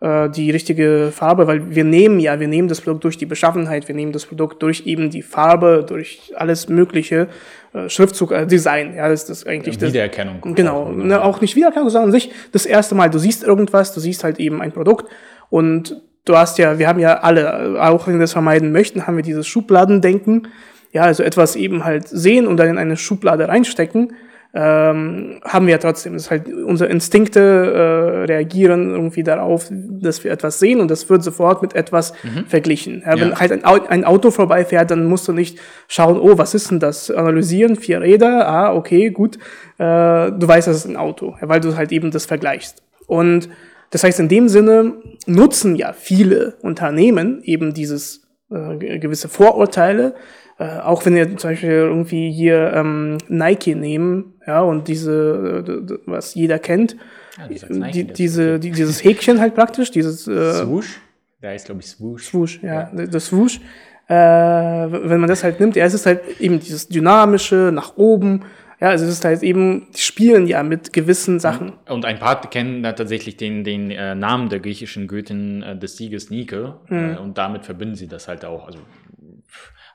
äh, 0.00 0.30
die 0.30 0.50
richtige 0.50 1.10
Farbe, 1.12 1.46
weil 1.46 1.74
wir 1.74 1.84
nehmen 1.84 2.20
ja, 2.20 2.40
wir 2.40 2.48
nehmen 2.48 2.68
das 2.68 2.80
Produkt 2.80 3.04
durch 3.04 3.18
die 3.18 3.26
Beschaffenheit, 3.26 3.86
wir 3.86 3.94
nehmen 3.94 4.12
das 4.12 4.26
Produkt 4.26 4.62
durch 4.62 4.86
eben 4.86 5.10
die 5.10 5.22
Farbe, 5.22 5.84
durch 5.86 6.32
alles 6.36 6.68
mögliche, 6.68 7.28
äh, 7.74 7.88
Schriftzug, 7.88 8.32
äh, 8.32 8.46
Design, 8.46 8.94
ja, 8.94 9.08
das 9.08 9.28
ist 9.28 9.46
eigentlich 9.46 9.76
ja, 9.76 9.88
Wiedererkennung. 9.88 10.38
Das, 10.42 10.54
genau, 10.54 10.84
auch, 10.84 10.92
ne, 10.92 11.22
auch 11.22 11.40
nicht 11.40 11.54
Wiedererkennung, 11.54 11.90
sondern 11.90 12.08
an 12.08 12.12
sich 12.12 12.30
das 12.52 12.64
erste 12.64 12.94
Mal, 12.94 13.10
du 13.10 13.18
siehst 13.18 13.44
irgendwas, 13.44 13.92
du 13.92 14.00
siehst 14.00 14.24
halt 14.24 14.40
eben 14.40 14.62
ein 14.62 14.72
Produkt 14.72 15.10
und 15.50 16.00
du 16.24 16.36
hast 16.36 16.58
ja, 16.58 16.78
wir 16.78 16.88
haben 16.88 16.98
ja 16.98 17.18
alle, 17.20 17.82
auch 17.82 18.06
wenn 18.06 18.14
wir 18.14 18.20
das 18.20 18.32
vermeiden 18.32 18.72
möchten, 18.72 19.06
haben 19.06 19.16
wir 19.16 19.22
dieses 19.22 19.46
Schubladendenken, 19.46 20.48
ja, 20.92 21.02
also 21.02 21.22
etwas 21.22 21.56
eben 21.56 21.84
halt 21.84 22.08
sehen 22.08 22.46
und 22.46 22.56
dann 22.56 22.68
in 22.68 22.78
eine 22.78 22.96
Schublade 22.96 23.48
reinstecken, 23.48 24.14
ähm, 24.52 25.40
haben 25.44 25.66
wir 25.66 25.72
ja 25.72 25.78
trotzdem. 25.78 26.14
Das 26.14 26.22
ist 26.22 26.30
halt, 26.30 26.52
unsere 26.52 26.90
Instinkte 26.90 27.40
äh, 27.40 28.24
reagieren 28.24 28.90
irgendwie 28.90 29.22
darauf, 29.22 29.68
dass 29.70 30.24
wir 30.24 30.32
etwas 30.32 30.58
sehen 30.58 30.80
und 30.80 30.90
das 30.90 31.08
wird 31.08 31.22
sofort 31.22 31.62
mit 31.62 31.74
etwas 31.74 32.12
mhm. 32.24 32.46
verglichen. 32.46 33.02
Ja, 33.06 33.20
wenn 33.20 33.30
ja. 33.30 33.40
halt 33.40 33.52
ein, 33.52 33.64
ein, 33.64 34.04
Auto 34.04 34.30
vorbeifährt, 34.30 34.90
dann 34.90 35.06
musst 35.06 35.28
du 35.28 35.32
nicht 35.32 35.58
schauen, 35.86 36.18
oh, 36.18 36.36
was 36.36 36.54
ist 36.54 36.70
denn 36.70 36.80
das? 36.80 37.10
Analysieren, 37.10 37.76
vier 37.76 38.00
Räder, 38.00 38.48
ah, 38.48 38.74
okay, 38.74 39.10
gut. 39.10 39.36
Äh, 39.78 40.32
du 40.32 40.42
weißt, 40.42 40.66
das 40.66 40.78
ist 40.78 40.86
ein 40.86 40.96
Auto, 40.96 41.36
weil 41.40 41.60
du 41.60 41.76
halt 41.76 41.92
eben 41.92 42.10
das 42.10 42.26
vergleichst. 42.26 42.82
Und 43.06 43.48
das 43.90 44.04
heißt, 44.04 44.18
in 44.20 44.28
dem 44.28 44.48
Sinne 44.48 44.94
nutzen 45.26 45.76
ja 45.76 45.92
viele 45.92 46.54
Unternehmen 46.62 47.40
eben 47.42 47.74
dieses 47.74 48.22
äh, 48.50 48.98
gewisse 48.98 49.28
Vorurteile, 49.28 50.14
äh, 50.58 50.78
auch 50.80 51.06
wenn 51.06 51.14
wir 51.14 51.36
zum 51.36 51.50
Beispiel 51.50 51.70
irgendwie 51.70 52.30
hier 52.30 52.72
ähm, 52.74 53.18
Nike 53.28 53.74
nehmen, 53.74 54.34
ja, 54.50 54.62
und 54.62 54.88
diese, 54.88 55.64
äh, 55.64 55.98
was 56.06 56.34
jeder 56.34 56.58
kennt, 56.58 56.96
ja, 57.38 57.46
die, 57.90 58.04
diese, 58.04 58.58
die, 58.58 58.72
dieses 58.72 59.04
Häkchen 59.04 59.38
halt 59.40 59.54
praktisch, 59.54 59.92
dieses 59.92 60.26
äh, 60.26 60.54
Swoosh, 60.54 61.00
da 61.40 61.52
ist 61.52 61.66
glaube 61.66 61.80
ich 61.80 61.86
Swoosh. 61.86 62.24
Swoosh, 62.24 62.60
ja, 62.62 62.90
ja. 62.92 63.06
das 63.06 63.26
Swoosh. 63.26 63.60
Äh, 64.08 64.12
wenn 64.12 65.20
man 65.20 65.28
das 65.28 65.44
halt 65.44 65.60
nimmt, 65.60 65.76
ja, 65.76 65.84
es 65.84 65.94
ist 65.94 66.04
halt 66.04 66.40
eben 66.40 66.58
dieses 66.58 66.88
dynamische 66.88 67.70
nach 67.72 67.96
oben, 67.96 68.42
ja, 68.80 68.88
also 68.88 69.04
es 69.04 69.12
ist 69.12 69.24
halt 69.24 69.44
eben, 69.44 69.86
die 69.94 70.00
spielen 70.00 70.48
ja 70.48 70.64
mit 70.64 70.92
gewissen 70.92 71.38
Sachen. 71.38 71.74
Und 71.88 72.04
ein 72.04 72.18
paar 72.18 72.40
kennen 72.40 72.82
da 72.82 72.92
tatsächlich 72.92 73.36
den, 73.36 73.62
den 73.62 73.92
äh, 73.92 74.16
Namen 74.16 74.48
der 74.48 74.58
griechischen 74.58 75.06
Göttin 75.06 75.62
äh, 75.62 75.78
des 75.78 75.96
Sieges 75.96 76.30
Nike 76.30 76.74
mhm. 76.88 77.14
äh, 77.14 77.16
und 77.18 77.38
damit 77.38 77.66
verbinden 77.66 77.94
sie 77.94 78.08
das 78.08 78.26
halt 78.26 78.44
auch. 78.44 78.66
Also, 78.66 78.80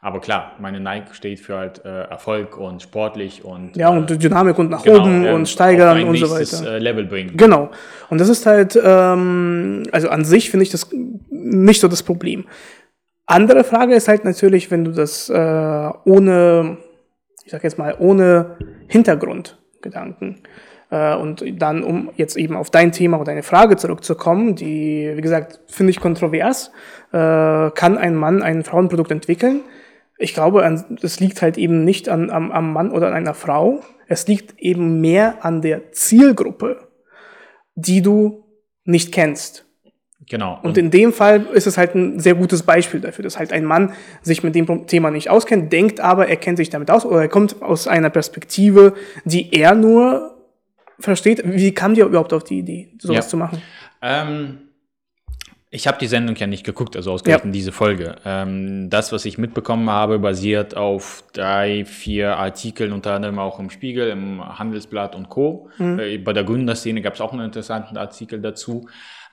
aber 0.05 0.21
klar, 0.21 0.51
meine 0.59 0.79
Nike 0.79 1.13
steht 1.13 1.39
für 1.39 1.57
halt 1.57 1.83
äh, 1.83 2.03
Erfolg 2.03 2.57
und 2.57 2.81
sportlich 2.81 3.43
und 3.43 3.75
ja 3.75 3.89
und 3.89 4.21
Dynamik 4.21 4.59
und 4.59 4.69
nach 4.69 4.83
genau, 4.83 5.01
oben 5.01 5.27
und 5.27 5.49
steigern 5.49 6.03
und 6.03 6.17
so 6.17 6.29
weiter. 6.29 6.75
Äh, 6.75 6.77
Level 6.79 7.05
bringen. 7.05 7.35
Genau. 7.35 7.71
Und 8.11 8.21
das 8.21 8.29
ist 8.29 8.45
halt, 8.45 8.79
ähm, 8.81 9.83
also 9.91 10.09
an 10.09 10.23
sich 10.23 10.51
finde 10.51 10.63
ich 10.63 10.69
das 10.69 10.89
nicht 11.29 11.81
so 11.81 11.87
das 11.87 12.03
Problem. 12.03 12.45
Andere 13.25 13.63
Frage 13.63 13.95
ist 13.95 14.07
halt 14.07 14.25
natürlich, 14.25 14.69
wenn 14.69 14.85
du 14.85 14.91
das 14.91 15.27
äh, 15.29 15.89
ohne 16.05 16.77
ich 17.45 17.51
sage 17.51 17.63
jetzt 17.63 17.77
mal, 17.77 17.95
ohne 17.99 18.57
Hintergrundgedanken. 18.87 20.41
Äh, 20.89 21.15
und 21.15 21.43
dann, 21.59 21.83
um 21.83 22.11
jetzt 22.15 22.37
eben 22.37 22.55
auf 22.55 22.69
dein 22.69 22.91
Thema 22.91 23.17
oder 23.17 23.25
deine 23.25 23.43
Frage 23.43 23.77
zurückzukommen, 23.77 24.55
die, 24.55 25.11
wie 25.15 25.21
gesagt, 25.21 25.59
finde 25.67 25.91
ich 25.91 25.99
kontrovers, 25.99 26.71
äh, 27.11 27.71
kann 27.71 27.97
ein 27.97 28.15
Mann 28.15 28.41
ein 28.41 28.63
Frauenprodukt 28.63 29.11
entwickeln? 29.11 29.61
Ich 30.17 30.33
glaube, 30.33 30.63
es 31.01 31.19
liegt 31.19 31.41
halt 31.41 31.57
eben 31.57 31.83
nicht 31.83 32.09
an, 32.09 32.29
am, 32.29 32.51
am 32.51 32.71
Mann 32.73 32.91
oder 32.91 33.07
an 33.07 33.13
einer 33.13 33.33
Frau. 33.33 33.81
Es 34.07 34.27
liegt 34.27 34.59
eben 34.59 35.01
mehr 35.01 35.43
an 35.43 35.61
der 35.61 35.91
Zielgruppe, 35.91 36.87
die 37.75 38.01
du 38.01 38.45
nicht 38.85 39.11
kennst. 39.11 39.65
Genau. 40.27 40.55
Und, 40.55 40.69
und, 40.69 40.77
in 40.77 40.89
dem 40.89 41.13
Fall 41.13 41.45
ist 41.53 41.67
es 41.67 41.77
halt 41.77 41.93
ein 41.93 42.19
sehr 42.19 42.33
gutes 42.33 42.63
Beispiel 42.63 42.99
dafür, 42.99 43.23
dass 43.23 43.37
halt 43.37 43.53
ein 43.53 43.63
Mann 43.63 43.93
sich 44.21 44.43
mit 44.43 44.55
dem 44.55 44.87
Thema 44.87 45.11
nicht 45.11 45.29
auskennt, 45.29 45.71
denkt 45.71 45.99
aber, 45.99 46.27
er 46.27 46.37
kennt 46.37 46.57
sich 46.57 46.69
damit 46.69 46.89
aus 46.89 47.05
oder 47.05 47.21
er 47.21 47.27
kommt 47.27 47.61
aus 47.61 47.87
einer 47.87 48.09
Perspektive, 48.09 48.93
die 49.23 49.53
er 49.53 49.75
nur 49.75 50.35
versteht. 50.99 51.43
Wie 51.45 51.73
kam 51.73 51.93
dir 51.93 52.05
überhaupt 52.05 52.33
auf 52.33 52.43
die 52.43 52.59
Idee, 52.59 52.93
sowas 52.99 53.25
ja. 53.25 53.29
zu 53.29 53.37
machen? 53.37 53.61
Ähm, 54.01 54.64
ich 55.75 55.87
habe 55.87 55.97
die 55.99 56.07
Sendung 56.07 56.37
ja 56.37 56.47
nicht 56.47 56.63
geguckt, 56.63 56.95
also 56.95 57.11
ausgerechnet 57.11 57.47
ja. 57.47 57.51
diese 57.51 57.73
Folge. 57.73 58.15
Ähm, 58.23 58.89
das, 58.89 59.11
was 59.11 59.25
ich 59.25 59.37
mitbekommen 59.37 59.89
habe, 59.89 60.19
basiert 60.19 60.77
auf 60.77 61.25
drei, 61.33 61.83
vier 61.83 62.37
Artikeln, 62.37 62.93
unter 62.93 63.13
anderem 63.13 63.39
auch 63.39 63.59
im 63.59 63.69
Spiegel, 63.69 64.09
im 64.09 64.41
Handelsblatt 64.57 65.15
und 65.15 65.27
Co. 65.27 65.69
Mhm. 65.77 65.99
Äh, 65.99 66.17
bei 66.17 66.31
der 66.31 66.45
Gründerszene 66.45 67.01
gab 67.01 67.15
es 67.15 67.21
auch 67.21 67.33
einen 67.33 67.43
interessanten 67.43 67.97
Artikel 67.97 68.41
dazu. 68.41 68.87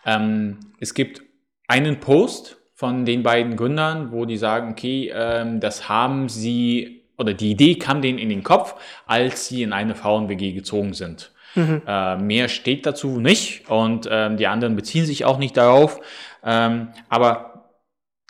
Ähm, 0.04 0.58
es 0.80 0.94
gibt 0.94 1.22
einen 1.68 2.00
Post 2.00 2.56
von 2.74 3.04
den 3.04 3.22
beiden 3.22 3.54
Gründern, 3.54 4.10
wo 4.10 4.24
die 4.24 4.36
sagen, 4.36 4.72
okay, 4.72 5.12
ähm, 5.14 5.60
das 5.60 5.88
haben 5.88 6.28
sie, 6.28 7.04
oder 7.16 7.34
die 7.34 7.52
Idee 7.52 7.76
kam 7.76 8.02
denen 8.02 8.18
in 8.18 8.30
den 8.30 8.42
Kopf, 8.42 8.74
als 9.06 9.46
sie 9.46 9.62
in 9.62 9.72
eine 9.72 9.94
Frauen-WG 9.94 10.54
gezogen 10.54 10.92
sind. 10.92 11.30
Mhm. 11.54 11.82
Äh, 11.86 12.16
mehr 12.16 12.48
steht 12.48 12.86
dazu 12.86 13.20
nicht 13.20 13.68
und 13.68 14.08
ähm, 14.10 14.36
die 14.36 14.46
anderen 14.46 14.76
beziehen 14.76 15.06
sich 15.06 15.24
auch 15.24 15.38
nicht 15.38 15.56
darauf. 15.56 16.00
Ähm, 16.44 16.88
aber 17.08 17.52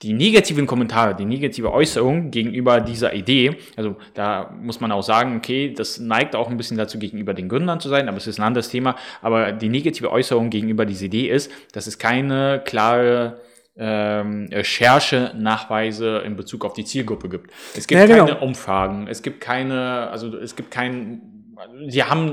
die 0.02 0.12
negativen 0.12 0.66
Kommentare, 0.66 1.14
die 1.14 1.24
negative 1.24 1.72
Äußerung 1.72 2.32
gegenüber 2.32 2.80
dieser 2.80 3.14
Idee, 3.14 3.56
also 3.76 3.96
da 4.14 4.52
muss 4.60 4.80
man 4.80 4.90
auch 4.90 5.02
sagen, 5.02 5.36
okay, 5.36 5.72
das 5.72 5.98
neigt 5.98 6.34
auch 6.34 6.50
ein 6.50 6.56
bisschen 6.56 6.76
dazu, 6.76 6.98
gegenüber 6.98 7.34
den 7.34 7.48
Gründern 7.48 7.78
zu 7.78 7.88
sein, 7.88 8.08
aber 8.08 8.16
es 8.16 8.26
ist 8.26 8.40
ein 8.40 8.42
anderes 8.42 8.68
Thema. 8.68 8.96
Aber 9.20 9.52
die 9.52 9.68
negative 9.68 10.10
Äußerung 10.10 10.50
gegenüber 10.50 10.86
dieser 10.86 11.06
Idee 11.06 11.28
ist, 11.28 11.52
dass 11.72 11.86
es 11.86 11.98
keine 11.98 12.62
klare 12.64 13.40
ähm, 13.76 14.48
Recherche-Nachweise 14.50 16.18
in 16.18 16.36
Bezug 16.36 16.64
auf 16.64 16.72
die 16.72 16.84
Zielgruppe 16.84 17.28
gibt. 17.28 17.52
Es 17.76 17.86
gibt 17.86 18.00
ja, 18.00 18.06
genau. 18.06 18.26
keine 18.26 18.40
Umfragen, 18.40 19.06
es 19.06 19.22
gibt 19.22 19.40
keine, 19.40 20.10
also 20.10 20.36
es 20.36 20.56
gibt 20.56 20.72
kein 20.72 21.41
sie 21.88 22.02
haben 22.02 22.32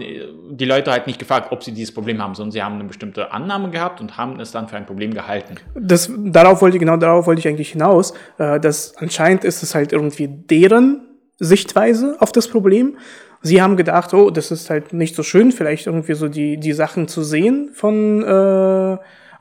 die 0.51 0.65
Leute 0.65 0.91
halt 0.91 1.07
nicht 1.07 1.19
gefragt, 1.19 1.51
ob 1.51 1.63
sie 1.63 1.71
dieses 1.71 1.93
Problem 1.93 2.21
haben, 2.21 2.35
sondern 2.35 2.51
sie 2.51 2.63
haben 2.63 2.75
eine 2.75 2.85
bestimmte 2.85 3.31
Annahme 3.31 3.69
gehabt 3.69 4.01
und 4.01 4.17
haben 4.17 4.39
es 4.39 4.51
dann 4.51 4.67
für 4.67 4.77
ein 4.77 4.85
Problem 4.85 5.13
gehalten. 5.13 5.55
Das, 5.75 6.11
darauf 6.17 6.61
wollte 6.61 6.77
ich, 6.77 6.79
genau 6.79 6.97
darauf 6.97 7.27
wollte 7.27 7.39
ich 7.39 7.47
eigentlich 7.47 7.71
hinaus, 7.71 8.13
äh, 8.37 8.59
dass 8.59 8.95
anscheinend 8.97 9.43
ist 9.43 9.63
es 9.63 9.75
halt 9.75 9.91
irgendwie 9.91 10.27
deren 10.27 11.05
Sichtweise 11.37 12.17
auf 12.19 12.31
das 12.31 12.47
Problem. 12.47 12.97
Sie 13.41 13.61
haben 13.61 13.77
gedacht, 13.77 14.13
oh, 14.13 14.29
das 14.29 14.51
ist 14.51 14.69
halt 14.69 14.93
nicht 14.93 15.15
so 15.15 15.23
schön, 15.23 15.51
vielleicht 15.51 15.87
irgendwie 15.87 16.13
so 16.13 16.27
die, 16.27 16.57
die 16.57 16.73
Sachen 16.73 17.07
zu 17.07 17.23
sehen 17.23 17.71
von 17.73 18.21
äh, 18.21 18.97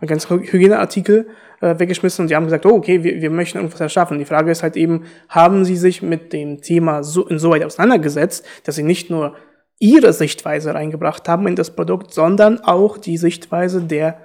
ganz 0.07 0.31
Hygieneartikel 0.31 1.29
äh, 1.61 1.79
weggeschmissen 1.79 2.23
und 2.23 2.29
sie 2.29 2.37
haben 2.37 2.45
gesagt, 2.45 2.67
oh, 2.67 2.75
okay, 2.75 3.03
wir, 3.03 3.21
wir 3.21 3.31
möchten 3.31 3.59
irgendwas 3.59 3.81
erschaffen. 3.81 4.19
Die 4.19 4.25
Frage 4.25 4.53
ist 4.53 4.63
halt 4.63 4.77
eben, 4.77 5.05
haben 5.29 5.65
sie 5.65 5.77
sich 5.77 6.03
mit 6.03 6.33
dem 6.33 6.63
Thema 6.63 7.03
so 7.03 7.27
insoweit 7.27 7.65
auseinandergesetzt, 7.65 8.47
dass 8.65 8.77
sie 8.77 8.85
nicht 8.85 9.11
nur 9.11 9.35
ihre 9.79 10.13
Sichtweise 10.13 10.75
reingebracht 10.75 11.29
haben 11.29 11.47
in 11.47 11.57
das 11.57 11.75
Produkt, 11.75 12.13
sondern 12.13 12.61
auch 12.61 12.99
die 12.99 13.17
Sichtweise 13.17 13.83
der 13.83 14.19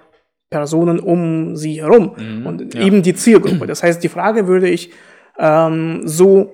Personen 0.50 1.00
um 1.00 1.56
sie 1.56 1.82
herum 1.82 2.16
mhm, 2.18 2.46
und 2.46 2.74
ja. 2.74 2.82
eben 2.82 3.02
die 3.02 3.16
Zielgruppe. 3.16 3.66
Das 3.68 3.84
heißt, 3.84 4.04
die 4.04 4.10
Frage 4.10 4.48
würde 4.48 4.70
ich 4.70 4.92
ähm, 5.40 6.02
so 6.06 6.54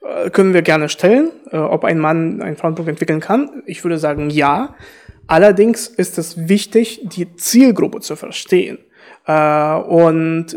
äh, 0.00 0.30
können 0.30 0.54
wir 0.54 0.62
gerne 0.62 0.88
stellen, 0.88 1.30
äh, 1.50 1.56
ob 1.56 1.84
ein 1.84 1.98
Mann 1.98 2.40
ein 2.40 2.56
Frauenprodukt 2.56 2.90
entwickeln 2.90 3.20
kann. 3.20 3.62
Ich 3.66 3.82
würde 3.84 3.98
sagen, 3.98 4.30
ja. 4.30 4.74
Allerdings 5.28 5.86
ist 5.86 6.18
es 6.18 6.48
wichtig, 6.48 7.00
die 7.04 7.36
Zielgruppe 7.36 8.00
zu 8.00 8.16
verstehen. 8.16 8.78
Äh, 9.26 9.74
und 9.76 10.56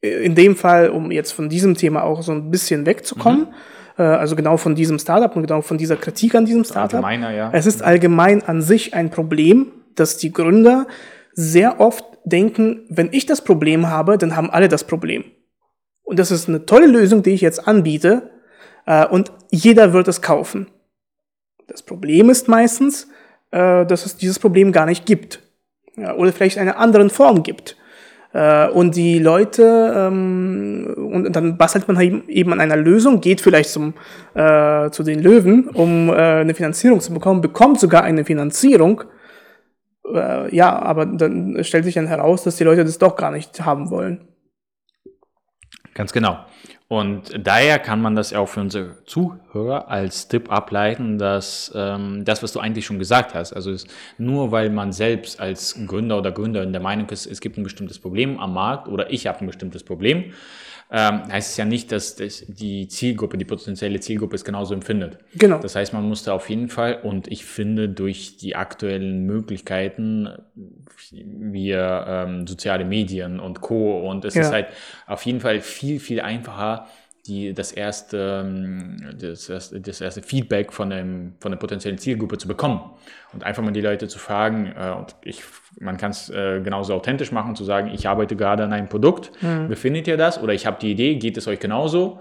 in 0.00 0.34
dem 0.34 0.56
Fall, 0.56 0.90
um 0.90 1.10
jetzt 1.10 1.32
von 1.32 1.48
diesem 1.48 1.76
Thema 1.76 2.02
auch 2.02 2.22
so 2.22 2.32
ein 2.32 2.50
bisschen 2.50 2.86
wegzukommen, 2.86 3.42
mhm 3.42 3.54
äh, 3.98 4.02
also 4.02 4.36
genau 4.36 4.56
von 4.56 4.74
diesem 4.74 4.98
Startup 4.98 5.34
und 5.34 5.42
genau 5.42 5.62
von 5.62 5.78
dieser 5.78 5.96
Kritik 5.96 6.34
an 6.34 6.44
diesem 6.44 6.64
Startup. 6.64 7.02
Ja. 7.02 7.50
Es 7.52 7.66
ist 7.66 7.82
allgemein 7.82 8.42
an 8.42 8.62
sich 8.62 8.94
ein 8.94 9.10
Problem, 9.10 9.72
dass 9.94 10.16
die 10.16 10.32
Gründer 10.32 10.86
sehr 11.34 11.80
oft 11.80 12.04
denken, 12.24 12.84
wenn 12.88 13.08
ich 13.12 13.26
das 13.26 13.42
Problem 13.42 13.88
habe, 13.88 14.18
dann 14.18 14.36
haben 14.36 14.50
alle 14.50 14.68
das 14.68 14.84
Problem. 14.84 15.24
Und 16.02 16.18
das 16.18 16.30
ist 16.30 16.48
eine 16.48 16.66
tolle 16.66 16.86
Lösung, 16.86 17.22
die 17.22 17.30
ich 17.30 17.40
jetzt 17.40 17.66
anbiete, 17.66 18.30
äh, 18.86 19.06
und 19.06 19.32
jeder 19.50 19.92
wird 19.92 20.08
es 20.08 20.22
kaufen. 20.22 20.68
Das 21.68 21.82
Problem 21.82 22.30
ist 22.30 22.48
meistens, 22.48 23.08
äh, 23.50 23.86
dass 23.86 24.06
es 24.06 24.16
dieses 24.16 24.38
Problem 24.38 24.72
gar 24.72 24.86
nicht 24.86 25.06
gibt. 25.06 25.40
Ja, 25.96 26.14
oder 26.14 26.32
vielleicht 26.32 26.58
eine 26.58 26.76
andere 26.76 27.08
Form 27.10 27.42
gibt. 27.42 27.76
Äh, 28.32 28.68
und 28.68 28.96
die 28.96 29.18
Leute, 29.18 29.92
ähm, 29.94 30.94
und 30.96 31.34
dann 31.34 31.56
bastelt 31.58 31.86
man 31.88 32.00
eben 32.28 32.52
an 32.52 32.60
einer 32.60 32.76
Lösung, 32.76 33.20
geht 33.20 33.40
vielleicht 33.40 33.70
zum, 33.70 33.94
äh, 34.34 34.90
zu 34.90 35.02
den 35.02 35.20
Löwen, 35.20 35.68
um 35.68 36.08
äh, 36.08 36.12
eine 36.12 36.54
Finanzierung 36.54 37.00
zu 37.00 37.12
bekommen, 37.12 37.40
bekommt 37.40 37.78
sogar 37.80 38.04
eine 38.04 38.24
Finanzierung. 38.24 39.04
Äh, 40.12 40.54
ja, 40.54 40.78
aber 40.80 41.06
dann 41.06 41.62
stellt 41.62 41.84
sich 41.84 41.94
dann 41.94 42.06
heraus, 42.06 42.44
dass 42.44 42.56
die 42.56 42.64
Leute 42.64 42.84
das 42.84 42.98
doch 42.98 43.16
gar 43.16 43.30
nicht 43.30 43.64
haben 43.64 43.90
wollen. 43.90 44.31
Ganz 45.94 46.12
genau. 46.12 46.38
Und 46.88 47.32
daher 47.46 47.78
kann 47.78 48.02
man 48.02 48.14
das 48.14 48.34
auch 48.34 48.46
für 48.46 48.60
unsere 48.60 49.02
Zuhörer 49.06 49.88
als 49.88 50.28
Tipp 50.28 50.52
ableiten, 50.52 51.18
dass 51.18 51.72
ähm, 51.74 52.22
das, 52.24 52.42
was 52.42 52.52
du 52.52 52.60
eigentlich 52.60 52.84
schon 52.84 52.98
gesagt 52.98 53.34
hast, 53.34 53.54
also 53.54 53.70
ist, 53.70 53.88
nur 54.18 54.52
weil 54.52 54.68
man 54.68 54.92
selbst 54.92 55.40
als 55.40 55.74
Gründer 55.86 56.18
oder 56.18 56.32
Gründerin 56.32 56.72
der 56.72 56.82
Meinung 56.82 57.08
ist, 57.08 57.26
es 57.26 57.40
gibt 57.40 57.56
ein 57.56 57.62
bestimmtes 57.62 57.98
Problem 57.98 58.38
am 58.38 58.52
Markt 58.52 58.88
oder 58.88 59.10
ich 59.10 59.26
habe 59.26 59.40
ein 59.40 59.46
bestimmtes 59.46 59.84
Problem, 59.84 60.34
ähm, 60.94 61.22
heißt 61.32 61.52
es 61.52 61.56
ja 61.56 61.64
nicht, 61.64 61.90
dass 61.90 62.16
das 62.16 62.44
die 62.46 62.86
Zielgruppe, 62.86 63.38
die 63.38 63.46
potenzielle 63.46 63.98
Zielgruppe 63.98 64.36
es 64.36 64.44
genauso 64.44 64.74
empfindet. 64.74 65.16
Genau. 65.34 65.58
Das 65.58 65.74
heißt, 65.74 65.94
man 65.94 66.06
musste 66.06 66.34
auf 66.34 66.50
jeden 66.50 66.68
Fall, 66.68 67.00
und 67.02 67.28
ich 67.28 67.46
finde, 67.46 67.88
durch 67.88 68.36
die 68.36 68.56
aktuellen 68.56 69.24
Möglichkeiten, 69.24 70.28
wie 71.10 71.70
ähm, 71.70 72.46
soziale 72.46 72.84
Medien 72.84 73.40
und 73.40 73.62
Co. 73.62 74.06
Und 74.06 74.26
es 74.26 74.34
ja. 74.34 74.42
ist 74.42 74.52
halt 74.52 74.66
auf 75.06 75.24
jeden 75.24 75.40
Fall 75.40 75.62
viel, 75.62 75.98
viel 75.98 76.20
einfacher, 76.20 76.86
die, 77.26 77.54
das, 77.54 77.72
erste, 77.72 78.42
ähm, 78.44 79.16
das, 79.18 79.48
erste, 79.48 79.80
das 79.80 80.00
erste 80.00 80.22
Feedback 80.22 80.74
von, 80.74 80.90
dem, 80.90 81.34
von 81.40 81.52
der 81.52 81.58
potenziellen 81.58 81.96
Zielgruppe 81.96 82.36
zu 82.36 82.48
bekommen. 82.48 82.80
Und 83.32 83.44
einfach 83.44 83.62
mal 83.62 83.72
die 83.72 83.80
Leute 83.80 84.08
zu 84.08 84.18
fragen, 84.18 84.74
äh, 84.76 84.90
und 84.90 85.14
ich, 85.22 85.42
man 85.80 85.96
kann 85.96 86.10
es 86.10 86.30
äh, 86.30 86.60
genauso 86.62 86.94
authentisch 86.94 87.32
machen, 87.32 87.56
zu 87.56 87.64
sagen, 87.64 87.90
ich 87.92 88.08
arbeite 88.08 88.36
gerade 88.36 88.64
an 88.64 88.72
einem 88.72 88.88
Produkt, 88.88 89.32
mhm. 89.42 89.68
befindet 89.68 90.06
ihr 90.08 90.16
das? 90.16 90.42
Oder 90.42 90.52
ich 90.54 90.66
habe 90.66 90.78
die 90.80 90.90
Idee, 90.92 91.16
geht 91.16 91.36
es 91.36 91.46
euch 91.48 91.60
genauso? 91.60 92.20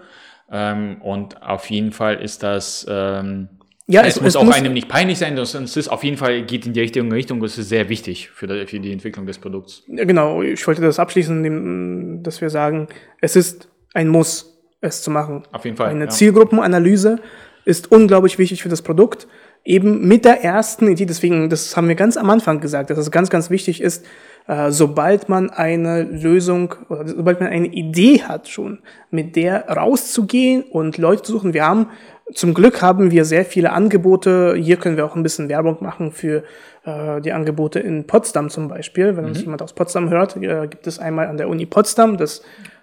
Ähm, 0.52 1.02
und 1.02 1.42
auf 1.42 1.70
jeden 1.70 1.92
Fall 1.92 2.16
ist 2.16 2.44
das... 2.44 2.86
Ähm, 2.90 3.50
ja, 3.88 4.02
es, 4.02 4.16
es 4.16 4.22
muss 4.22 4.28
es 4.30 4.36
auch 4.38 4.46
muss 4.46 4.56
einem 4.56 4.74
nicht 4.74 4.88
peinlich 4.88 5.18
sein, 5.18 5.38
es 5.38 5.54
ist 5.54 5.90
auf 5.90 6.04
jeden 6.04 6.16
Fall 6.16 6.44
geht 6.44 6.66
in 6.66 6.72
die 6.72 6.80
richtige 6.80 7.12
Richtung, 7.12 7.44
es 7.44 7.58
ist 7.58 7.68
sehr 7.68 7.90
wichtig 7.90 8.30
für 8.30 8.48
die, 8.48 8.66
für 8.66 8.80
die 8.80 8.92
Entwicklung 8.92 9.26
des 9.26 9.38
Produkts. 9.38 9.84
Genau, 9.88 10.42
ich 10.42 10.66
wollte 10.66 10.82
das 10.82 10.98
abschließen, 10.98 12.24
dass 12.24 12.40
wir 12.40 12.50
sagen, 12.50 12.88
es 13.20 13.36
ist 13.36 13.68
ein 13.94 14.08
Muss, 14.08 14.58
es 14.80 15.02
zu 15.02 15.12
machen. 15.12 15.44
Auf 15.52 15.66
jeden 15.66 15.76
Fall. 15.76 15.90
Eine 15.90 16.06
ja. 16.06 16.10
Zielgruppenanalyse 16.10 17.20
ist 17.66 17.92
unglaublich 17.92 18.38
wichtig 18.38 18.64
für 18.64 18.70
das 18.70 18.82
Produkt. 18.82 19.28
Eben 19.64 20.08
mit 20.08 20.26
der 20.26 20.44
ersten 20.44 20.88
Idee, 20.88 21.06
deswegen, 21.06 21.50
das 21.50 21.78
haben 21.78 21.88
wir 21.88 21.96
ganz 21.96 22.18
am 22.18 22.30
Anfang 22.30 22.62
gesagt, 22.62 22.90
dass 22.90 22.98
es 22.98 23.12
ganz, 23.12 23.30
ganz 23.30 23.50
wichtig 23.50 23.82
ist, 23.82 24.06
äh, 24.48 24.72
sobald 24.72 25.30
man 25.30 25.50
eine 25.52 26.04
Lösung 26.04 26.74
oder 26.90 27.08
sobald 27.08 27.40
man 27.40 27.50
eine 27.50 27.68
Idee 27.68 28.24
hat 28.24 28.48
schon, 28.48 28.80
mit 29.12 29.36
der 29.36 29.70
rauszugehen 29.70 30.64
und 30.64 30.98
Leute 30.98 31.22
zu 31.22 31.34
suchen. 31.34 31.54
Wir 31.54 31.66
haben 31.66 31.90
zum 32.34 32.54
Glück 32.54 32.82
haben 32.82 33.12
wir 33.12 33.26
sehr 33.26 33.46
viele 33.46 33.72
Angebote. 33.72 34.56
Hier 34.58 34.78
können 34.78 34.98
wir 34.98 35.06
auch 35.06 35.16
ein 35.16 35.24
bisschen 35.24 35.50
Werbung 35.50 35.78
machen 35.82 36.12
für 36.12 36.44
äh, 36.86 37.22
die 37.22 37.34
Angebote 37.34 37.80
in 37.80 38.08
Potsdam 38.08 38.50
zum 38.50 38.68
Beispiel. 38.68 39.16
Wenn 39.16 39.26
mhm. 39.26 39.30
uns 39.32 39.42
jemand 39.42 39.62
aus 39.62 39.74
Potsdam 39.74 40.10
hört, 40.10 40.38
äh, 40.38 40.68
gibt 40.68 40.88
es 40.88 41.00
einmal 41.00 41.28
an 41.28 41.38
der 41.38 41.50
Uni 41.50 41.66
Potsdam 41.66 42.18
das 42.18 42.40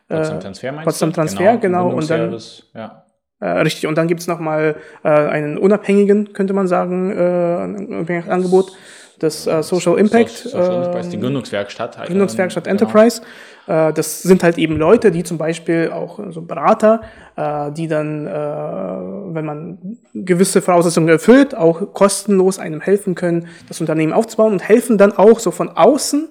äh, 0.08 0.16
Potsdam 0.16 0.40
Transfer, 0.40 0.72
meinst 0.72 0.84
Potsdam 0.84 1.12
Transfer, 1.12 1.56
genau. 1.56 1.88
genau. 1.88 1.96
Und 1.96 2.10
dann, 2.10 2.38
ja. 2.74 2.97
Äh, 3.40 3.48
richtig, 3.48 3.87
und 3.87 3.96
dann 3.96 4.09
gibt's 4.09 4.27
noch 4.27 4.40
mal 4.40 4.77
äh, 5.05 5.09
einen 5.09 5.59
unabhängigen, 5.59 6.33
könnte 6.33 6.55
man 6.55 6.66
sagen, 6.66 7.11
äh, 7.11 8.22
Angebot, 8.29 8.72
das 9.18 9.46
äh, 9.46 9.62
Social 9.62 9.98
Impact. 9.98 10.31
So, 10.31 10.51
Social 10.51 10.77
Enterprise, 10.77 11.11
die 11.11 11.16
ähm, 11.16 11.22
Gründungswerkstatt. 11.22 11.98
Halt, 11.98 12.09
Gründungswerkstatt 12.09 12.64
genau. 12.64 12.72
Enterprise. 12.72 13.22
Äh, 13.66 13.92
das 13.92 14.22
sind 14.22 14.42
halt 14.42 14.59
eben 14.59 14.77
Leute, 14.77 15.11
die 15.11 15.22
zum 15.22 15.38
Beispiel 15.38 15.90
auch 15.92 16.18
so 16.31 16.42
Berater, 16.42 17.03
äh, 17.37 17.70
die 17.72 17.87
dann, 17.87 18.27
äh, 18.27 18.31
wenn 18.31 19.44
man 19.44 19.98
gewisse 20.14 20.62
Voraussetzungen 20.62 21.09
erfüllt, 21.09 21.55
auch 21.55 21.92
kostenlos 21.92 22.59
einem 22.59 22.81
helfen 22.81 23.14
können, 23.14 23.48
das 23.68 23.81
Unternehmen 23.81 24.12
aufzubauen 24.12 24.53
und 24.53 24.68
helfen 24.68 24.98
dann 24.98 25.12
auch 25.12 25.38
so 25.38 25.51
von 25.51 25.68
außen 25.68 26.29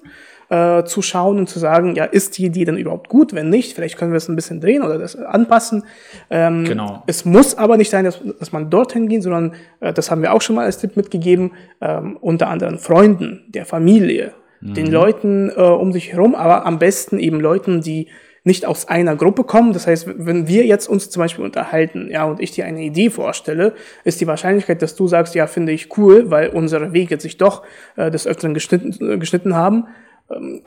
äh, 0.50 0.84
zu 0.84 1.02
schauen 1.02 1.38
und 1.38 1.48
zu 1.48 1.58
sagen, 1.58 1.94
ja, 1.94 2.04
ist 2.04 2.38
die 2.38 2.46
Idee 2.46 2.64
denn 2.64 2.76
überhaupt 2.76 3.08
gut? 3.08 3.34
Wenn 3.34 3.50
nicht, 3.50 3.74
vielleicht 3.74 3.98
können 3.98 4.12
wir 4.12 4.16
es 4.16 4.28
ein 4.28 4.36
bisschen 4.36 4.60
drehen 4.60 4.82
oder 4.82 4.98
das 4.98 5.16
anpassen. 5.16 5.84
Ähm, 6.30 6.64
genau. 6.64 7.02
Es 7.06 7.24
muss 7.24 7.56
aber 7.56 7.76
nicht 7.76 7.90
sein, 7.90 8.04
dass, 8.04 8.20
dass 8.38 8.52
man 8.52 8.70
dorthin 8.70 9.08
geht, 9.08 9.22
sondern 9.22 9.54
äh, 9.80 9.92
das 9.92 10.10
haben 10.10 10.22
wir 10.22 10.32
auch 10.32 10.42
schon 10.42 10.56
mal 10.56 10.64
als 10.64 10.78
Tipp 10.78 10.96
mitgegeben, 10.96 11.52
ähm, 11.80 12.16
unter 12.20 12.48
anderem 12.48 12.78
Freunden, 12.78 13.44
der 13.48 13.66
Familie, 13.66 14.32
mhm. 14.60 14.74
den 14.74 14.86
Leuten 14.86 15.50
äh, 15.50 15.60
um 15.60 15.92
sich 15.92 16.12
herum, 16.12 16.34
aber 16.34 16.64
am 16.66 16.78
besten 16.78 17.18
eben 17.18 17.40
Leuten, 17.40 17.80
die 17.80 18.08
nicht 18.44 18.64
aus 18.64 18.88
einer 18.88 19.14
Gruppe 19.14 19.44
kommen. 19.44 19.72
Das 19.72 19.86
heißt, 19.86 20.08
wenn 20.16 20.48
wir 20.48 20.64
jetzt 20.64 20.88
uns 20.88 21.10
zum 21.10 21.20
Beispiel 21.20 21.44
unterhalten, 21.44 22.08
ja, 22.10 22.24
und 22.24 22.40
ich 22.40 22.52
dir 22.52 22.64
eine 22.64 22.82
Idee 22.82 23.10
vorstelle, 23.10 23.74
ist 24.04 24.20
die 24.20 24.26
Wahrscheinlichkeit, 24.26 24.80
dass 24.80 24.96
du 24.96 25.06
sagst, 25.06 25.34
ja, 25.34 25.46
finde 25.46 25.72
ich 25.72 25.96
cool, 25.98 26.30
weil 26.30 26.48
unsere 26.48 26.92
Wege 26.92 27.20
sich 27.20 27.36
doch 27.36 27.62
äh, 27.96 28.10
des 28.10 28.26
Öfteren 28.26 28.54
geschnitten, 28.54 28.96
äh, 29.06 29.18
geschnitten 29.18 29.54
haben, 29.54 29.88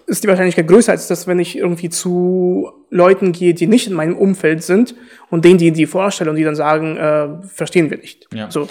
ist 0.07 0.23
die 0.23 0.27
Wahrscheinlichkeit 0.27 0.67
größer, 0.67 0.91
als 0.91 1.07
dass 1.07 1.27
wenn 1.27 1.39
ich 1.39 1.57
irgendwie 1.57 1.89
zu 1.89 2.71
Leuten 2.89 3.31
gehe, 3.31 3.53
die 3.53 3.67
nicht 3.67 3.87
in 3.87 3.93
meinem 3.93 4.17
Umfeld 4.17 4.63
sind 4.63 4.95
und 5.29 5.45
denen 5.45 5.59
die 5.59 5.71
die 5.71 5.85
vorstelle 5.85 6.29
und 6.31 6.35
die 6.35 6.43
dann 6.43 6.55
sagen, 6.55 6.97
äh, 6.97 7.47
verstehen 7.47 7.91
wir 7.91 7.97
nicht. 7.97 8.27
Ja. 8.33 8.49
So. 8.49 8.67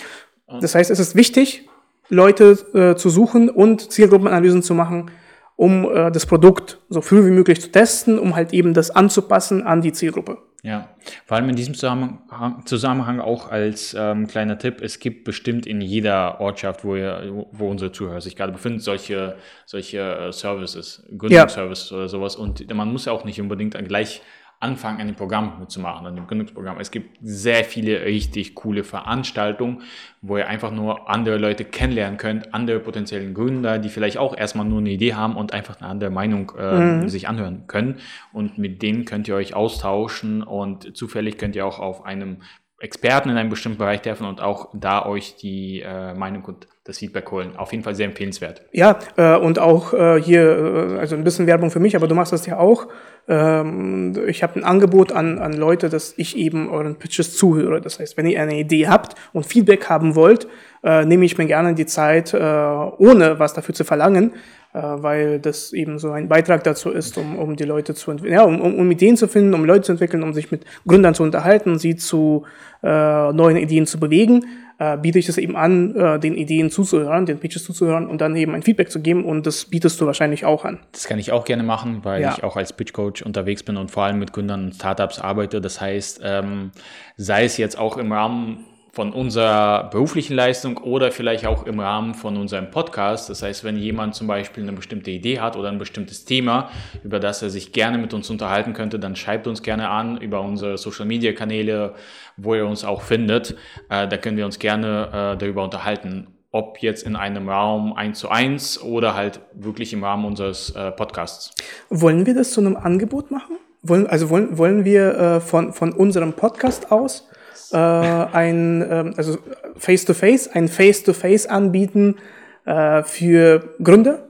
Das 0.60 0.74
heißt, 0.74 0.90
es 0.90 0.98
ist 0.98 1.14
wichtig, 1.14 1.68
Leute 2.08 2.58
äh, 2.74 2.96
zu 2.96 3.08
suchen 3.08 3.48
und 3.48 3.92
Zielgruppenanalysen 3.92 4.62
zu 4.64 4.74
machen, 4.74 5.12
um 5.60 5.84
äh, 5.94 6.10
das 6.10 6.24
Produkt 6.24 6.78
so 6.88 7.02
früh 7.02 7.26
wie 7.26 7.30
möglich 7.30 7.60
zu 7.60 7.70
testen, 7.70 8.18
um 8.18 8.34
halt 8.34 8.54
eben 8.54 8.72
das 8.72 8.90
anzupassen 8.90 9.62
an 9.62 9.82
die 9.82 9.92
Zielgruppe. 9.92 10.38
Ja, 10.62 10.88
vor 11.26 11.36
allem 11.36 11.50
in 11.50 11.56
diesem 11.56 11.74
Zusammenhang, 11.74 12.62
Zusammenhang 12.64 13.20
auch 13.20 13.50
als 13.50 13.94
ähm, 13.98 14.26
kleiner 14.26 14.58
Tipp, 14.58 14.80
es 14.80 15.00
gibt 15.00 15.24
bestimmt 15.24 15.66
in 15.66 15.82
jeder 15.82 16.40
Ortschaft, 16.40 16.82
wo, 16.82 16.96
ihr, 16.96 17.44
wo 17.52 17.68
unsere 17.68 17.92
Zuhörer 17.92 18.22
sich 18.22 18.36
gerade 18.36 18.52
befinden, 18.52 18.78
solche, 18.78 19.36
solche 19.66 19.98
äh, 19.98 20.32
Services, 20.32 21.06
Gründungsservices 21.18 21.90
ja. 21.90 21.96
oder 21.98 22.08
sowas. 22.08 22.36
Und 22.36 22.66
man 22.74 22.90
muss 22.90 23.04
ja 23.04 23.12
auch 23.12 23.26
nicht 23.26 23.38
unbedingt 23.38 23.76
gleich 23.86 24.22
anfangen, 24.60 25.00
an 25.00 25.06
dem 25.06 25.16
Programm 25.16 25.58
mitzumachen, 25.58 26.06
an 26.06 26.14
dem 26.14 26.26
Gründungsprogramm. 26.26 26.78
Es 26.78 26.90
gibt 26.90 27.16
sehr 27.22 27.64
viele 27.64 28.04
richtig 28.04 28.54
coole 28.54 28.84
Veranstaltungen, 28.84 29.82
wo 30.20 30.36
ihr 30.36 30.46
einfach 30.48 30.70
nur 30.70 31.08
andere 31.08 31.38
Leute 31.38 31.64
kennenlernen 31.64 32.18
könnt, 32.18 32.52
andere 32.52 32.78
potenziellen 32.78 33.32
Gründer, 33.32 33.78
die 33.78 33.88
vielleicht 33.88 34.18
auch 34.18 34.36
erstmal 34.36 34.66
nur 34.66 34.80
eine 34.80 34.90
Idee 34.90 35.14
haben 35.14 35.36
und 35.36 35.54
einfach 35.54 35.80
eine 35.80 35.88
andere 35.88 36.10
Meinung 36.10 36.52
äh, 36.58 36.78
mhm. 36.78 37.08
sich 37.08 37.26
anhören 37.26 37.66
können. 37.68 37.96
Und 38.34 38.58
mit 38.58 38.82
denen 38.82 39.06
könnt 39.06 39.28
ihr 39.28 39.34
euch 39.34 39.54
austauschen 39.54 40.42
und 40.42 40.94
zufällig 40.94 41.38
könnt 41.38 41.56
ihr 41.56 41.64
auch 41.64 41.78
auf 41.78 42.04
einem 42.04 42.42
Experten 42.80 43.28
in 43.28 43.36
einem 43.36 43.50
bestimmten 43.50 43.78
Bereich 43.78 44.00
treffen 44.00 44.26
und 44.26 44.40
auch 44.40 44.70
da 44.72 45.04
euch 45.04 45.36
die 45.36 45.82
äh, 45.82 46.14
Meinung 46.14 46.44
und 46.46 46.66
das 46.84 46.98
Feedback 46.98 47.30
holen. 47.30 47.54
Auf 47.56 47.72
jeden 47.72 47.84
Fall 47.84 47.94
sehr 47.94 48.06
empfehlenswert. 48.06 48.62
Ja, 48.72 48.98
äh, 49.16 49.36
und 49.36 49.58
auch 49.58 49.92
äh, 49.92 50.20
hier, 50.20 50.94
äh, 50.94 50.98
also 50.98 51.14
ein 51.14 51.22
bisschen 51.22 51.46
Werbung 51.46 51.70
für 51.70 51.78
mich, 51.78 51.94
aber 51.94 52.08
du 52.08 52.14
machst 52.14 52.32
das 52.32 52.46
ja 52.46 52.58
auch. 52.58 52.88
Ähm, 53.28 54.14
ich 54.26 54.42
habe 54.42 54.56
ein 54.56 54.64
Angebot 54.64 55.12
an, 55.12 55.38
an 55.38 55.52
Leute, 55.52 55.90
dass 55.90 56.14
ich 56.16 56.38
eben 56.38 56.70
euren 56.70 56.96
Pitches 56.96 57.36
zuhöre. 57.36 57.82
Das 57.82 58.00
heißt, 58.00 58.16
wenn 58.16 58.26
ihr 58.26 58.40
eine 58.40 58.58
Idee 58.58 58.88
habt 58.88 59.14
und 59.34 59.44
Feedback 59.44 59.90
haben 59.90 60.14
wollt, 60.14 60.48
äh, 60.82 61.04
nehme 61.04 61.26
ich 61.26 61.36
mir 61.36 61.46
gerne 61.46 61.74
die 61.74 61.86
Zeit, 61.86 62.32
äh, 62.32 62.38
ohne 62.38 63.38
was 63.38 63.52
dafür 63.52 63.74
zu 63.74 63.84
verlangen, 63.84 64.32
weil 64.72 65.40
das 65.40 65.72
eben 65.72 65.98
so 65.98 66.10
ein 66.12 66.28
Beitrag 66.28 66.62
dazu 66.64 66.90
ist, 66.90 67.18
um, 67.18 67.38
um 67.38 67.56
die 67.56 67.64
Leute 67.64 67.94
zu 67.94 68.10
entwickeln, 68.10 68.34
ja, 68.34 68.44
um, 68.44 68.60
um, 68.60 68.78
um 68.78 68.90
Ideen 68.90 69.16
zu 69.16 69.26
finden, 69.26 69.52
um 69.54 69.64
Leute 69.64 69.82
zu 69.82 69.92
entwickeln, 69.92 70.22
um 70.22 70.32
sich 70.32 70.50
mit 70.52 70.64
Gründern 70.86 71.14
zu 71.14 71.22
unterhalten, 71.24 71.78
sie 71.78 71.96
zu 71.96 72.44
äh, 72.82 73.32
neuen 73.32 73.56
Ideen 73.56 73.86
zu 73.86 73.98
bewegen, 73.98 74.44
äh, 74.78 74.96
biete 74.96 75.18
ich 75.18 75.28
es 75.28 75.36
eben 75.36 75.56
an, 75.56 75.94
äh, 75.94 76.18
den 76.18 76.34
Ideen 76.34 76.70
zuzuhören, 76.70 77.26
den 77.26 77.38
Pitches 77.38 77.64
zuzuhören 77.64 78.06
und 78.06 78.20
dann 78.20 78.34
eben 78.34 78.54
ein 78.54 78.62
Feedback 78.62 78.90
zu 78.90 79.00
geben 79.00 79.24
und 79.24 79.46
das 79.46 79.66
bietest 79.66 80.00
du 80.00 80.06
wahrscheinlich 80.06 80.44
auch 80.46 80.64
an. 80.64 80.78
Das 80.92 81.04
kann 81.04 81.18
ich 81.18 81.32
auch 81.32 81.44
gerne 81.44 81.62
machen, 81.62 82.00
weil 82.02 82.22
ja. 82.22 82.34
ich 82.36 82.42
auch 82.42 82.56
als 82.56 82.72
Pitch 82.72 82.92
Coach 82.92 83.22
unterwegs 83.22 83.62
bin 83.62 83.76
und 83.76 83.90
vor 83.90 84.04
allem 84.04 84.18
mit 84.18 84.32
Gründern 84.32 84.64
und 84.64 84.74
Startups 84.74 85.18
arbeite. 85.18 85.60
Das 85.60 85.80
heißt, 85.80 86.22
ähm, 86.24 86.70
sei 87.16 87.44
es 87.44 87.58
jetzt 87.58 87.78
auch 87.78 87.98
im 87.98 88.10
Rahmen 88.10 88.64
von 88.92 89.12
unserer 89.12 89.88
beruflichen 89.90 90.34
Leistung 90.34 90.76
oder 90.78 91.12
vielleicht 91.12 91.46
auch 91.46 91.64
im 91.64 91.78
Rahmen 91.78 92.14
von 92.14 92.36
unserem 92.36 92.70
Podcast. 92.70 93.30
Das 93.30 93.42
heißt, 93.42 93.62
wenn 93.62 93.76
jemand 93.76 94.16
zum 94.16 94.26
Beispiel 94.26 94.64
eine 94.64 94.72
bestimmte 94.72 95.10
Idee 95.12 95.38
hat 95.38 95.56
oder 95.56 95.68
ein 95.68 95.78
bestimmtes 95.78 96.24
Thema, 96.24 96.70
über 97.04 97.20
das 97.20 97.42
er 97.42 97.50
sich 97.50 97.72
gerne 97.72 97.98
mit 97.98 98.12
uns 98.14 98.30
unterhalten 98.30 98.72
könnte, 98.72 98.98
dann 98.98 99.14
schreibt 99.14 99.46
uns 99.46 99.62
gerne 99.62 99.88
an 99.88 100.20
über 100.20 100.40
unsere 100.40 100.76
Social-Media-Kanäle, 100.76 101.94
wo 102.36 102.54
ihr 102.54 102.66
uns 102.66 102.84
auch 102.84 103.02
findet. 103.02 103.52
Äh, 103.88 104.08
da 104.08 104.16
können 104.16 104.36
wir 104.36 104.44
uns 104.44 104.58
gerne 104.58 105.34
äh, 105.34 105.38
darüber 105.38 105.62
unterhalten, 105.62 106.26
ob 106.50 106.78
jetzt 106.78 107.04
in 107.04 107.14
einem 107.14 107.48
Raum 107.48 107.92
eins 107.92 108.18
zu 108.18 108.28
eins 108.28 108.82
oder 108.82 109.14
halt 109.14 109.40
wirklich 109.52 109.92
im 109.92 110.02
Rahmen 110.02 110.24
unseres 110.24 110.70
äh, 110.70 110.90
Podcasts. 110.90 111.54
Wollen 111.90 112.26
wir 112.26 112.34
das 112.34 112.50
zu 112.50 112.60
einem 112.60 112.76
Angebot 112.76 113.30
machen? 113.30 113.56
Wollen, 113.82 114.08
also 114.08 114.30
wollen, 114.30 114.58
wollen 114.58 114.84
wir 114.84 115.40
von, 115.40 115.72
von 115.72 115.94
unserem 115.94 116.34
Podcast 116.34 116.92
aus 116.92 117.29
äh, 117.72 117.76
ein, 117.76 118.82
äh, 118.82 119.12
also 119.16 119.38
Face-to-Face, 119.76 120.48
ein 120.48 120.68
Face-to-Face 120.68 121.46
anbieten 121.46 122.16
äh, 122.64 123.02
für 123.02 123.74
Gründer. 123.82 124.28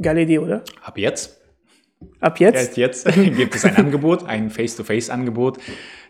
Geile 0.00 0.22
Idee, 0.22 0.38
oder? 0.38 0.62
Ab 0.82 0.98
jetzt. 0.98 1.40
Ab 2.20 2.40
jetzt? 2.40 2.76
Jetzt, 2.76 3.06
jetzt 3.06 3.14
gibt 3.36 3.54
es 3.54 3.64
ein 3.64 3.76
Angebot, 3.76 4.26
ein 4.26 4.50
Face-to-Face-Angebot. 4.50 5.58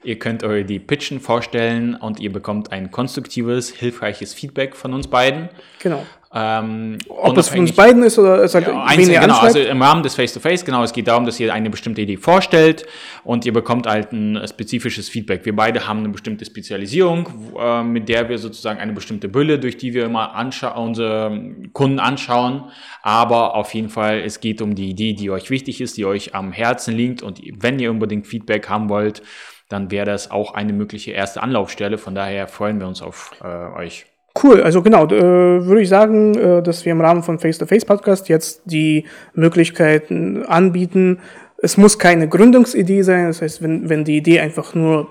Ihr 0.02 0.18
könnt 0.18 0.44
euch 0.44 0.64
die 0.64 0.78
Pitchen 0.78 1.20
vorstellen 1.20 1.94
und 1.94 2.20
ihr 2.20 2.32
bekommt 2.32 2.72
ein 2.72 2.90
konstruktives, 2.90 3.70
hilfreiches 3.70 4.32
Feedback 4.32 4.76
von 4.76 4.94
uns 4.94 5.08
beiden. 5.08 5.48
Genau. 5.80 6.06
Ähm, 6.32 6.98
Ob 7.08 7.34
das 7.34 7.48
von 7.48 7.58
uns 7.58 7.72
beiden 7.72 8.04
ist 8.04 8.16
oder 8.16 8.44
es 8.44 8.54
halt 8.54 8.68
ja, 8.68 8.84
einzeln, 8.84 9.20
genau, 9.20 9.38
also 9.38 9.58
im 9.58 9.82
Rahmen 9.82 10.04
des 10.04 10.14
Face-to-Face, 10.14 10.62
-face, 10.62 10.64
genau, 10.64 10.84
es 10.84 10.92
geht 10.92 11.08
darum, 11.08 11.26
dass 11.26 11.40
ihr 11.40 11.52
eine 11.52 11.70
bestimmte 11.70 12.02
Idee 12.02 12.18
vorstellt 12.18 12.86
und 13.24 13.44
ihr 13.44 13.52
bekommt 13.52 13.88
halt 13.88 14.12
ein 14.12 14.40
spezifisches 14.46 15.08
Feedback. 15.08 15.44
Wir 15.44 15.56
beide 15.56 15.88
haben 15.88 15.98
eine 15.98 16.10
bestimmte 16.10 16.44
Spezialisierung, 16.44 17.28
äh, 17.58 17.82
mit 17.82 18.08
der 18.08 18.28
wir 18.28 18.38
sozusagen 18.38 18.78
eine 18.78 18.92
bestimmte 18.92 19.28
Bülle, 19.28 19.58
durch 19.58 19.76
die 19.76 19.92
wir 19.92 20.04
immer 20.04 20.32
unsere 20.76 21.52
Kunden 21.72 21.98
anschauen, 21.98 22.70
aber 23.02 23.56
auf 23.56 23.74
jeden 23.74 23.88
Fall, 23.88 24.20
es 24.20 24.38
geht 24.38 24.62
um 24.62 24.76
die 24.76 24.88
Idee, 24.90 25.14
die 25.14 25.30
euch 25.30 25.50
wichtig 25.50 25.80
ist, 25.80 25.96
die 25.96 26.04
euch 26.04 26.32
am 26.36 26.52
Herzen 26.52 26.94
liegt 26.94 27.24
und 27.24 27.40
wenn 27.58 27.80
ihr 27.80 27.90
unbedingt 27.90 28.28
Feedback 28.28 28.68
haben 28.68 28.88
wollt, 28.88 29.20
dann 29.68 29.90
wäre 29.90 30.06
das 30.06 30.30
auch 30.30 30.54
eine 30.54 30.72
mögliche 30.72 31.10
erste 31.10 31.42
Anlaufstelle. 31.42 31.98
Von 31.98 32.14
daher 32.14 32.46
freuen 32.46 32.78
wir 32.78 32.86
uns 32.86 33.02
auf 33.02 33.32
äh, 33.42 33.46
euch. 33.46 34.06
Cool, 34.42 34.62
also 34.62 34.82
genau, 34.82 35.06
äh, 35.06 35.66
würde 35.66 35.82
ich 35.82 35.88
sagen, 35.88 36.34
äh, 36.34 36.62
dass 36.62 36.84
wir 36.84 36.92
im 36.92 37.00
Rahmen 37.00 37.22
von 37.22 37.38
Face-to-Face-Podcast 37.38 38.28
jetzt 38.28 38.62
die 38.64 39.04
Möglichkeiten 39.34 40.44
anbieten. 40.44 41.20
Es 41.58 41.76
muss 41.76 41.98
keine 41.98 42.28
Gründungsidee 42.28 43.02
sein, 43.02 43.26
das 43.26 43.42
heißt, 43.42 43.62
wenn, 43.62 43.88
wenn 43.88 44.04
die 44.04 44.16
Idee 44.16 44.40
einfach 44.40 44.74
nur 44.74 45.08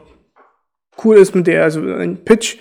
cool 1.03 1.17
ist 1.17 1.35
mit 1.35 1.47
der, 1.47 1.63
also 1.63 1.81
ein 1.81 2.23
Pitch 2.23 2.57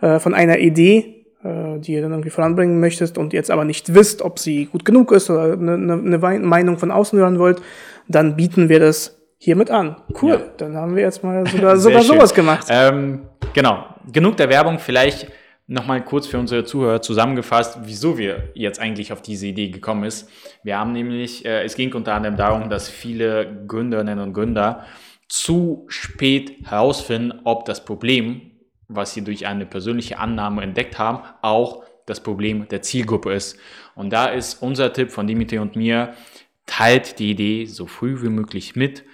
äh, 0.00 0.18
von 0.18 0.34
einer 0.34 0.58
Idee, 0.58 1.26
äh, 1.44 1.78
die 1.80 1.92
ihr 1.92 2.02
dann 2.02 2.12
irgendwie 2.12 2.30
voranbringen 2.30 2.80
möchtest 2.80 3.18
und 3.18 3.32
jetzt 3.32 3.50
aber 3.50 3.64
nicht 3.64 3.94
wisst, 3.94 4.22
ob 4.22 4.38
sie 4.38 4.66
gut 4.66 4.84
genug 4.84 5.12
ist 5.12 5.28
oder 5.28 5.52
eine, 5.52 5.74
eine 5.74 6.18
Meinung 6.18 6.78
von 6.78 6.90
außen 6.90 7.18
hören 7.18 7.38
wollt, 7.38 7.60
dann 8.08 8.36
bieten 8.36 8.68
wir 8.68 8.80
das 8.80 9.20
hiermit 9.38 9.70
an. 9.70 9.96
Cool, 10.20 10.30
ja. 10.30 10.40
dann 10.56 10.76
haben 10.76 10.96
wir 10.96 11.02
jetzt 11.02 11.22
mal 11.22 11.46
sogar, 11.46 11.76
sogar 11.76 12.02
sowas 12.02 12.32
gemacht. 12.32 12.66
Ähm, 12.70 13.22
genau, 13.52 13.84
genug 14.10 14.38
der 14.38 14.48
Werbung. 14.48 14.78
Vielleicht 14.78 15.30
nochmal 15.66 16.04
kurz 16.04 16.26
für 16.26 16.38
unsere 16.38 16.64
Zuhörer 16.64 17.02
zusammengefasst, 17.02 17.78
wieso 17.82 18.18
wir 18.18 18.50
jetzt 18.54 18.78
eigentlich 18.78 19.12
auf 19.12 19.22
diese 19.22 19.46
Idee 19.46 19.68
gekommen 19.68 20.04
ist. 20.04 20.28
Wir 20.62 20.78
haben 20.78 20.92
nämlich, 20.92 21.44
äh, 21.44 21.64
es 21.64 21.74
ging 21.74 21.92
unter 21.94 22.14
anderem 22.14 22.36
darum, 22.36 22.70
dass 22.70 22.88
viele 22.88 23.64
Gründerinnen 23.66 24.20
und 24.20 24.32
Gründer 24.32 24.84
zu 25.28 25.84
spät 25.88 26.66
herausfinden, 26.68 27.40
ob 27.44 27.64
das 27.64 27.84
Problem, 27.84 28.52
was 28.88 29.12
sie 29.12 29.24
durch 29.24 29.46
eine 29.46 29.66
persönliche 29.66 30.18
Annahme 30.18 30.62
entdeckt 30.62 30.98
haben, 30.98 31.24
auch 31.42 31.82
das 32.06 32.22
Problem 32.22 32.68
der 32.68 32.82
Zielgruppe 32.82 33.32
ist. 33.32 33.58
Und 33.96 34.10
da 34.10 34.26
ist 34.26 34.62
unser 34.62 34.92
Tipp 34.92 35.10
von 35.10 35.26
Dimitri 35.26 35.58
und 35.58 35.74
mir, 35.74 36.14
teilt 36.66 37.18
die 37.18 37.30
Idee 37.30 37.64
so 37.64 37.86
früh 37.86 38.22
wie 38.22 38.28
möglich 38.28 38.76
mit 38.76 39.04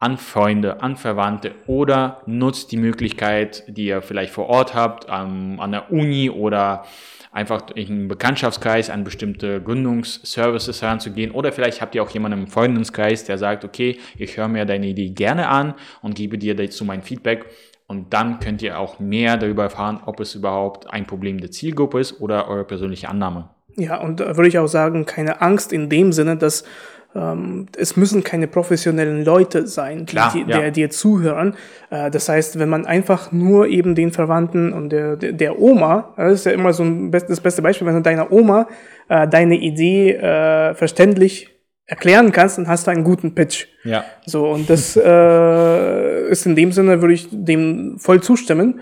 an 0.00 0.16
Freunde, 0.16 0.80
an 0.80 0.96
Verwandte 0.96 1.54
oder 1.66 2.22
nutzt 2.26 2.70
die 2.70 2.76
Möglichkeit, 2.76 3.64
die 3.66 3.86
ihr 3.86 4.00
vielleicht 4.02 4.32
vor 4.32 4.46
Ort 4.46 4.74
habt, 4.74 5.06
ähm, 5.10 5.58
an 5.58 5.72
der 5.72 5.90
Uni 5.90 6.30
oder 6.30 6.84
einfach 7.32 7.70
in 7.74 8.08
Bekanntschaftskreis 8.08 8.90
an 8.90 9.04
bestimmte 9.04 9.60
Gründungsservices 9.60 10.82
heranzugehen 10.82 11.30
oder 11.32 11.52
vielleicht 11.52 11.80
habt 11.80 11.94
ihr 11.94 12.02
auch 12.02 12.10
jemanden 12.10 12.40
im 12.40 12.46
Freundeskreis, 12.46 13.24
der 13.24 13.38
sagt, 13.38 13.64
okay, 13.64 13.98
ich 14.16 14.36
höre 14.36 14.48
mir 14.48 14.64
deine 14.64 14.86
Idee 14.86 15.10
gerne 15.10 15.48
an 15.48 15.74
und 16.00 16.14
gebe 16.14 16.38
dir 16.38 16.54
dazu 16.54 16.84
mein 16.84 17.02
Feedback 17.02 17.46
und 17.86 18.12
dann 18.12 18.38
könnt 18.38 18.62
ihr 18.62 18.78
auch 18.78 18.98
mehr 19.00 19.36
darüber 19.36 19.64
erfahren, 19.64 20.00
ob 20.06 20.20
es 20.20 20.34
überhaupt 20.34 20.90
ein 20.90 21.06
Problem 21.06 21.40
der 21.40 21.50
Zielgruppe 21.50 22.00
ist 22.00 22.20
oder 22.20 22.48
eure 22.48 22.64
persönliche 22.64 23.08
Annahme. 23.08 23.50
Ja, 23.76 24.00
und 24.00 24.20
da 24.20 24.36
würde 24.36 24.48
ich 24.48 24.58
auch 24.58 24.66
sagen, 24.66 25.06
keine 25.06 25.40
Angst 25.40 25.72
in 25.72 25.88
dem 25.88 26.12
Sinne, 26.12 26.36
dass 26.36 26.64
ähm, 27.14 27.66
es 27.76 27.96
müssen 27.96 28.22
keine 28.22 28.46
professionellen 28.46 29.24
Leute 29.24 29.66
sein, 29.66 30.00
die, 30.00 30.04
Klar, 30.06 30.32
die, 30.34 30.40
ja. 30.40 30.58
der 30.58 30.70
dir 30.70 30.90
zuhören. 30.90 31.54
Äh, 31.90 32.10
das 32.10 32.28
heißt, 32.28 32.58
wenn 32.58 32.68
man 32.68 32.86
einfach 32.86 33.32
nur 33.32 33.66
eben 33.66 33.94
den 33.94 34.12
Verwandten 34.12 34.72
und 34.72 34.90
der, 34.90 35.16
der, 35.16 35.32
der 35.32 35.58
Oma, 35.58 36.12
das 36.16 36.34
ist 36.34 36.46
ja 36.46 36.52
immer 36.52 36.72
so 36.72 36.82
ein 36.84 37.10
best, 37.10 37.30
das 37.30 37.40
beste 37.40 37.62
Beispiel, 37.62 37.86
wenn 37.86 37.94
du 37.94 38.02
deiner 38.02 38.30
Oma 38.30 38.68
äh, 39.08 39.26
deine 39.26 39.56
Idee 39.56 40.12
äh, 40.12 40.74
verständlich 40.74 41.50
erklären 41.86 42.32
kannst, 42.32 42.58
dann 42.58 42.68
hast 42.68 42.86
du 42.86 42.90
einen 42.90 43.04
guten 43.04 43.34
Pitch. 43.34 43.66
Ja. 43.84 44.04
So, 44.26 44.46
und 44.46 44.68
das 44.68 44.94
äh, 45.02 46.28
ist 46.28 46.44
in 46.44 46.54
dem 46.54 46.72
Sinne, 46.72 47.00
würde 47.00 47.14
ich 47.14 47.28
dem 47.30 47.98
voll 47.98 48.22
zustimmen. 48.22 48.80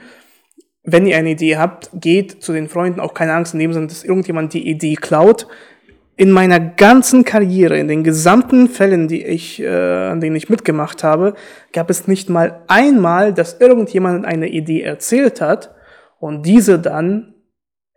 Wenn 0.82 1.06
ihr 1.06 1.16
eine 1.16 1.30
Idee 1.30 1.56
habt, 1.56 1.90
geht 1.94 2.42
zu 2.42 2.52
den 2.52 2.68
Freunden, 2.68 3.00
auch 3.00 3.14
keine 3.14 3.34
Angst 3.34 3.54
in 3.54 3.60
dem 3.60 3.72
Sinne, 3.72 3.86
dass 3.86 4.04
irgendjemand 4.04 4.52
die 4.52 4.68
Idee 4.68 4.94
klaut 4.94 5.46
in 6.16 6.30
meiner 6.30 6.58
ganzen 6.58 7.24
Karriere, 7.24 7.78
in 7.78 7.88
den 7.88 8.02
gesamten 8.02 8.68
Fällen, 8.68 9.06
die 9.06 9.22
ich, 9.22 9.60
äh, 9.62 9.68
an 9.68 10.20
denen 10.20 10.34
ich 10.34 10.48
mitgemacht 10.48 11.04
habe, 11.04 11.34
gab 11.72 11.90
es 11.90 12.08
nicht 12.08 12.30
mal 12.30 12.62
einmal, 12.68 13.34
dass 13.34 13.60
irgendjemand 13.60 14.24
eine 14.24 14.48
Idee 14.48 14.80
erzählt 14.80 15.42
hat 15.42 15.74
und 16.18 16.46
diese 16.46 16.78
dann 16.78 17.34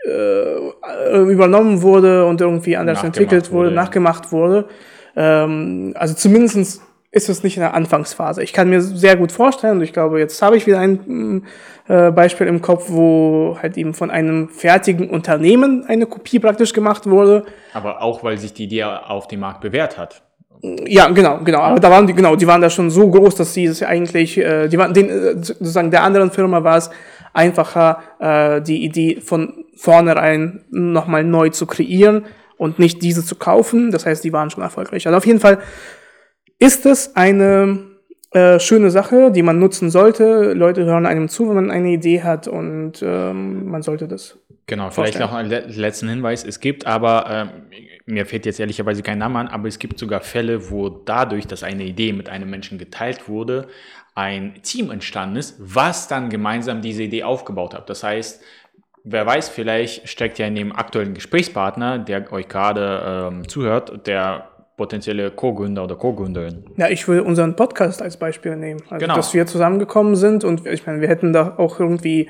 äh, 0.05 1.21
übernommen 1.32 1.82
wurde 1.82 2.25
und 2.25 2.41
irgendwie 2.41 2.75
anders 2.75 3.03
entwickelt 3.03 3.51
wurde, 3.51 3.69
wurde 3.69 3.75
ja. 3.75 3.82
nachgemacht 3.82 4.32
wurde. 4.34 4.67
Ähm, 5.15 5.93
also 5.95 6.13
zumindestens 6.13 6.82
ist 7.12 7.30
es 7.30 7.43
nicht 7.43 7.58
in 7.58 7.62
der 7.62 7.74
Anfangsphase. 7.74 8.43
Ich 8.43 8.54
kann 8.54 8.69
mir 8.69 8.82
sehr 8.82 9.15
gut 9.15 9.32
vorstellen, 9.32 9.78
und 9.78 9.84
ich 9.84 9.93
glaube, 9.93 10.19
jetzt 10.19 10.41
habe 10.41 10.58
ich 10.58 10.67
wieder 10.67 10.80
ein 10.80 11.45
äh, 11.88 12.12
Beispiel 12.12 12.45
im 12.48 12.62
Kopf, 12.62 12.86
wo 12.89 13.58
halt 13.62 13.78
eben 13.78 13.93
von 13.93 14.12
einem 14.12 14.50
fertigen 14.50 15.10
Unternehmen 15.10 15.86
eine 15.88 16.06
Kopie 16.06 16.39
praktisch 16.39 16.72
gemacht 16.72 17.10
wurde. 17.10 17.45
Aber 17.74 18.04
auch, 18.04 18.24
weil 18.24 18.38
sich 18.38 18.54
die 18.54 18.65
Idee 18.65 18.84
auf 18.84 19.28
dem 19.28 19.39
Markt 19.39 19.62
bewährt 19.62 19.98
hat. 19.98 20.22
Ja, 20.62 21.08
genau, 21.08 21.39
genau. 21.43 21.60
Aber 21.60 21.80
da 21.80 21.89
waren 21.89 22.06
die, 22.06 22.13
genau, 22.13 22.36
die 22.36 22.45
waren 22.45 22.62
da 22.62 22.69
schon 22.69 22.91
so 22.91 23.10
groß, 23.10 23.36
dass 23.36 23.54
sie 23.54 23.65
es 23.65 23.82
eigentlich, 23.82 24.38
äh, 24.38 24.67
die 24.67 24.78
waren, 24.78 24.93
den, 24.93 25.10
äh, 25.10 25.36
sozusagen 25.41 25.89
der 25.89 26.04
anderen 26.04 26.32
Firma 26.32 26.63
war 26.63 26.78
es 26.78 26.91
einfacher, 27.34 28.00
äh, 28.19 28.62
die 28.62 28.84
Idee 28.84 29.22
von 29.22 29.65
vornherein 29.76 30.65
nochmal 30.69 31.24
neu 31.24 31.50
zu 31.50 31.65
kreieren 31.65 32.26
und 32.58 32.78
nicht 32.78 33.02
diese 33.02 33.26
zu 33.26 33.36
kaufen. 33.36 33.91
Das 33.91 34.06
heißt, 34.06 34.24
die 34.24 34.34
waren 34.34 34.50
schon 34.50 34.62
erfolgreich. 34.62 35.08
Also 35.08 35.17
auf 35.17 35.26
jeden 35.26 35.39
Fall 35.39 35.60
ist 36.60 36.86
es 36.86 37.15
eine 37.15 37.80
äh, 38.32 38.60
schöne 38.60 38.91
Sache, 38.91 39.32
die 39.32 39.41
man 39.41 39.58
nutzen 39.58 39.89
sollte. 39.89 40.54
Leute 40.54 40.86
hören 40.86 41.06
einem 41.06 41.30
zu, 41.30 41.48
wenn 41.48 41.56
man 41.56 41.72
eine 41.72 41.89
Idee 41.89 42.22
hat 42.22 42.48
und 42.48 43.02
ähm, 43.02 43.69
man 43.69 43.82
sollte 43.82 44.08
das. 44.08 44.38
Genau, 44.67 44.91
vielleicht 44.91 45.17
vorstellen. 45.17 45.50
noch 45.50 45.58
einen 45.58 45.74
letzten 45.80 46.10
Hinweis. 46.10 46.43
Es 46.43 46.60
gibt 46.60 46.86
aber, 46.86 47.26
ähm, 47.28 47.50
mir 48.06 48.28
fällt 48.28 48.45
jetzt 48.45 48.60
ehrlicherweise 48.60 49.02
kein 49.02 49.17
Name 49.17 49.39
an, 49.39 49.48
aber 49.48 49.67
es 49.67 49.80
gibt 49.80 49.98
sogar 49.98 50.22
Fälle, 50.22 50.69
wo 50.69 50.89
dadurch, 50.89 51.48
dass 51.48 51.63
eine 51.63 51.86
Idee 51.86 52.13
mit 52.13 52.30
einem 52.30 52.52
Menschen 52.52 52.78
geteilt 52.78 53.28
wurde, 53.28 53.67
ein 54.13 54.62
Team 54.62 54.91
entstanden 54.91 55.38
ist, 55.38 55.56
was 55.58 56.08
dann 56.08 56.30
gemeinsam 56.30 56.82
diese 56.82 57.04
Idee 57.04 57.24
aufgebaut 57.24 57.74
hat. 57.74 57.89
Das 57.89 58.04
heißt, 58.04 58.43
wer 59.04 59.26
weiß, 59.26 59.50
vielleicht 59.50 60.08
steckt 60.08 60.38
ja 60.38 60.45
in 60.45 60.56
dem 60.56 60.76
aktuellen 60.76 61.15
Gesprächspartner, 61.15 61.98
der 61.98 62.32
euch 62.32 62.48
gerade 62.48 63.30
ähm, 63.32 63.48
zuhört, 63.48 64.06
der 64.06 64.50
potenzielle 64.79 65.29
Co-Gründer 65.29 65.83
oder 65.83 65.97
Co-Gründerin. 65.97 66.63
Ja, 66.77 66.87
ich 66.87 67.05
will 67.09 67.19
unseren 67.19 67.57
Podcast 67.57 68.01
als 68.01 68.15
Beispiel 68.15 68.55
nehmen. 68.55 68.81
Also, 68.89 69.05
genau. 69.05 69.15
dass 69.17 69.33
wir 69.33 69.45
zusammengekommen 69.45 70.15
sind 70.15 70.45
und 70.45 70.65
ich 70.65 70.87
meine, 70.87 71.01
wir 71.01 71.09
hätten 71.09 71.33
da 71.33 71.57
auch 71.57 71.81
irgendwie 71.81 72.29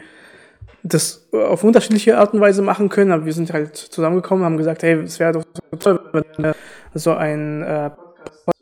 das 0.82 1.30
auf 1.32 1.64
unterschiedliche 1.64 2.18
Art 2.18 2.34
und 2.34 2.42
Weise 2.42 2.64
machen 2.64 2.90
können, 2.90 3.12
aber 3.12 3.26
wir 3.26 3.34
sind 3.34 3.54
halt 3.54 3.78
zusammengekommen, 3.78 4.44
haben 4.44 4.58
gesagt, 4.58 4.82
hey, 4.82 4.94
es 4.94 5.20
wäre 5.20 5.34
doch 5.34 5.44
toll, 5.78 6.00
wenn 6.12 6.24
wir 6.44 6.56
so 6.96 7.14
ein 7.14 7.62
äh, 7.62 7.92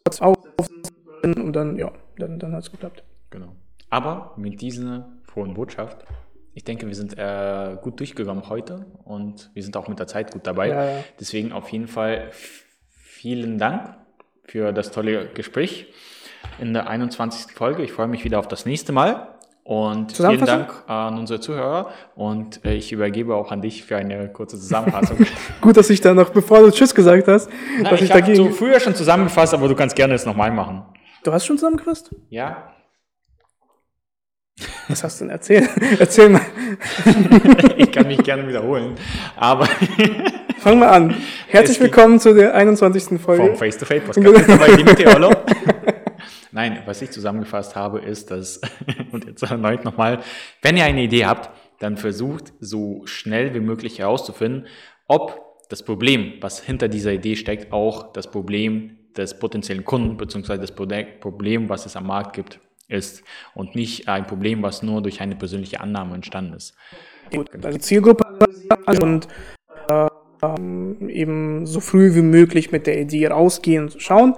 Podcast 0.03 0.21
aufsetzen 0.21 1.41
und 1.41 1.55
dann, 1.55 1.77
ja, 1.77 1.89
dann, 2.17 2.39
dann 2.39 2.51
hat 2.51 2.63
es 2.63 2.71
geklappt. 2.71 3.05
Genau. 3.29 3.55
Aber 3.89 4.33
mit 4.35 4.59
dieser 4.59 5.07
frohen 5.31 5.53
Botschaft, 5.53 6.03
ich 6.53 6.65
denke, 6.65 6.87
wir 6.87 6.95
sind 6.95 7.17
äh, 7.17 7.77
gut 7.81 8.01
durchgekommen 8.01 8.49
heute 8.49 8.85
und 9.05 9.49
wir 9.53 9.63
sind 9.63 9.77
auch 9.77 9.87
mit 9.87 9.97
der 9.97 10.07
Zeit 10.07 10.33
gut 10.33 10.45
dabei. 10.45 10.67
Ja, 10.67 10.83
ja. 10.83 11.03
Deswegen 11.21 11.53
auf 11.53 11.69
jeden 11.69 11.87
Fall 11.87 12.31
vielen 13.17 13.57
Dank 13.57 13.95
für 14.45 14.71
das 14.71 14.91
tolle 14.91 15.27
Gespräch 15.33 15.87
in 16.59 16.73
der 16.73 16.87
21. 16.87 17.51
Folge. 17.51 17.83
Ich 17.83 17.91
freue 17.91 18.07
mich 18.07 18.23
wieder 18.23 18.37
auf 18.37 18.47
das 18.47 18.65
nächste 18.65 18.91
Mal. 18.91 19.33
Und 19.63 20.15
vielen 20.15 20.45
Dank 20.45 20.71
an 20.87 21.17
unsere 21.17 21.41
Zuhörer 21.41 21.91
und 22.15 22.63
äh, 22.63 22.75
ich 22.75 22.93
übergebe 22.93 23.35
auch 23.35 23.51
an 23.51 23.61
dich 23.61 23.83
für 23.83 23.97
eine 23.97 24.31
kurze 24.31 24.57
Zusammenfassung. 24.57 25.17
Gut, 25.61 25.75
dass 25.75 25.89
ich 25.89 25.99
da 25.99 26.13
noch, 26.13 26.29
bevor 26.29 26.61
du 26.61 26.71
Tschüss 26.71 26.95
gesagt 26.95 27.27
hast, 27.27 27.49
Na, 27.81 27.89
dass 27.89 28.01
ich, 28.01 28.09
ich 28.09 28.13
habe 28.13 28.33
so 28.33 28.49
früher 28.51 28.79
schon 28.79 28.95
zusammengefasst, 28.95 29.53
aber 29.53 29.67
du 29.67 29.75
kannst 29.75 29.97
gerne 29.97 30.13
es 30.13 30.25
nochmal 30.25 30.51
machen. 30.51 30.83
Du 31.23 31.33
hast 31.33 31.45
schon 31.45 31.57
zusammengefasst? 31.57 32.15
Ja. 32.29 32.71
Was 34.87 35.03
hast 35.03 35.19
du 35.19 35.25
denn 35.25 35.31
erzählt? 35.31 35.69
Erzähl 35.99 36.29
mal. 36.29 36.41
ich 37.77 37.91
kann 37.91 38.07
mich 38.07 38.23
gerne 38.23 38.47
wiederholen, 38.47 38.95
aber 39.35 39.67
Fangen 40.59 40.79
wir 40.79 40.91
an. 40.91 41.15
Herzlich 41.47 41.79
willkommen 41.79 42.19
zu 42.19 42.33
der 42.33 42.55
21. 42.55 43.21
Folge. 43.21 43.45
Vom 43.45 43.55
Face-to-Face 43.55 44.03
Podcast 44.03 44.47
bei 44.59 44.75
Dimitri 44.75 45.05
Nein, 46.51 46.81
was 46.85 47.01
ich 47.01 47.11
zusammengefasst 47.11 47.75
habe, 47.75 47.99
ist, 47.99 48.31
dass, 48.31 48.59
und 49.11 49.25
jetzt 49.25 49.43
erneut 49.43 49.85
nochmal, 49.85 50.19
wenn 50.63 50.75
ihr 50.75 50.85
eine 50.85 51.03
Idee 51.03 51.25
habt, 51.25 51.51
dann 51.79 51.97
versucht 51.97 52.53
so 52.59 53.03
schnell 53.05 53.53
wie 53.53 53.59
möglich 53.59 53.99
herauszufinden, 53.99 54.65
ob 55.07 55.39
das 55.69 55.83
Problem, 55.83 56.33
was 56.41 56.59
hinter 56.59 56.87
dieser 56.87 57.11
Idee 57.11 57.35
steckt, 57.35 57.71
auch 57.71 58.11
das 58.13 58.31
Problem 58.31 58.97
des 59.15 59.37
potenziellen 59.37 59.85
Kunden 59.85 60.17
beziehungsweise 60.17 60.61
das 60.61 60.71
Problem, 60.71 61.69
was 61.69 61.85
es 61.85 61.95
am 61.95 62.07
Markt 62.07 62.35
gibt, 62.35 62.59
ist 62.87 63.23
und 63.53 63.75
nicht 63.75 64.07
ein 64.07 64.25
Problem, 64.25 64.63
was 64.63 64.81
nur 64.81 65.01
durch 65.01 65.21
eine 65.21 65.35
persönliche 65.35 65.81
Annahme 65.81 66.15
entstanden 66.15 66.53
ist. 66.53 66.73
Gut, 67.31 67.49
also 67.63 67.77
Zielgruppe 67.77 68.23
und 69.01 69.27
äh, 69.89 70.07
ähm, 70.41 71.09
eben 71.09 71.65
so 71.65 71.79
früh 71.79 72.15
wie 72.15 72.21
möglich 72.21 72.71
mit 72.71 72.87
der 72.87 72.99
Idee 72.99 73.27
rausgehen 73.27 73.83
und 73.83 74.01
schauen. 74.01 74.35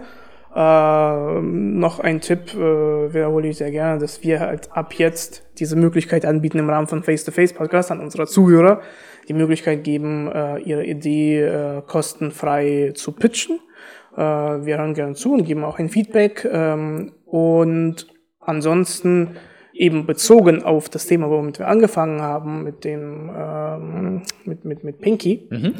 Äh, 0.55 1.41
noch 1.41 1.99
ein 1.99 2.21
Tipp 2.21 2.55
äh, 2.55 3.13
wiederhole 3.13 3.49
ich 3.49 3.57
sehr 3.57 3.71
gerne, 3.71 3.99
dass 3.99 4.23
wir 4.23 4.39
halt 4.39 4.71
ab 4.71 4.93
jetzt 4.95 5.43
diese 5.59 5.75
Möglichkeit 5.75 6.25
anbieten 6.25 6.57
im 6.57 6.69
Rahmen 6.69 6.87
von 6.87 7.03
Face-to-Face-Podcast 7.03 7.91
an 7.91 7.99
unsere 7.99 8.25
Zuhörer, 8.25 8.81
die 9.27 9.33
Möglichkeit 9.33 9.83
geben, 9.83 10.31
äh, 10.31 10.59
ihre 10.59 10.85
Idee 10.85 11.41
äh, 11.41 11.81
kostenfrei 11.85 12.93
zu 12.95 13.11
pitchen. 13.11 13.59
Äh, 14.17 14.21
wir 14.21 14.79
hören 14.79 14.95
gerne 14.95 15.13
zu 15.13 15.33
und 15.33 15.43
geben 15.43 15.63
auch 15.63 15.77
ein 15.77 15.89
Feedback. 15.89 16.49
Ähm, 16.51 17.13
und 17.25 18.07
ansonsten 18.39 19.37
eben 19.79 20.05
bezogen 20.05 20.61
auf 20.61 20.89
das 20.89 21.07
Thema, 21.07 21.29
womit 21.29 21.57
wir 21.57 21.69
angefangen 21.69 22.21
haben, 22.21 22.63
mit 22.63 22.83
dem 22.83 23.31
ähm, 23.33 24.21
mit, 24.43 24.65
mit, 24.65 24.83
mit 24.83 24.99
Pinky. 24.99 25.47
Mhm. 25.49 25.75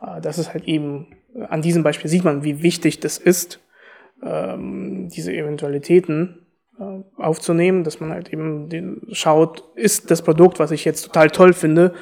Äh, 0.00 0.20
das 0.22 0.38
ist 0.38 0.54
halt 0.54 0.64
eben, 0.64 1.08
an 1.50 1.60
diesem 1.60 1.82
Beispiel 1.82 2.10
sieht 2.10 2.24
man, 2.24 2.44
wie 2.44 2.62
wichtig 2.62 3.00
das 3.00 3.18
ist, 3.18 3.60
ähm, 4.24 5.10
diese 5.14 5.34
Eventualitäten 5.34 6.46
äh, 6.80 7.00
aufzunehmen, 7.20 7.84
dass 7.84 8.00
man 8.00 8.10
halt 8.10 8.32
eben 8.32 8.70
den, 8.70 9.02
schaut, 9.12 9.64
ist 9.74 10.10
das 10.10 10.22
Produkt, 10.22 10.58
was 10.58 10.70
ich 10.70 10.86
jetzt 10.86 11.02
total 11.02 11.30
toll 11.30 11.52
finde, 11.52 11.92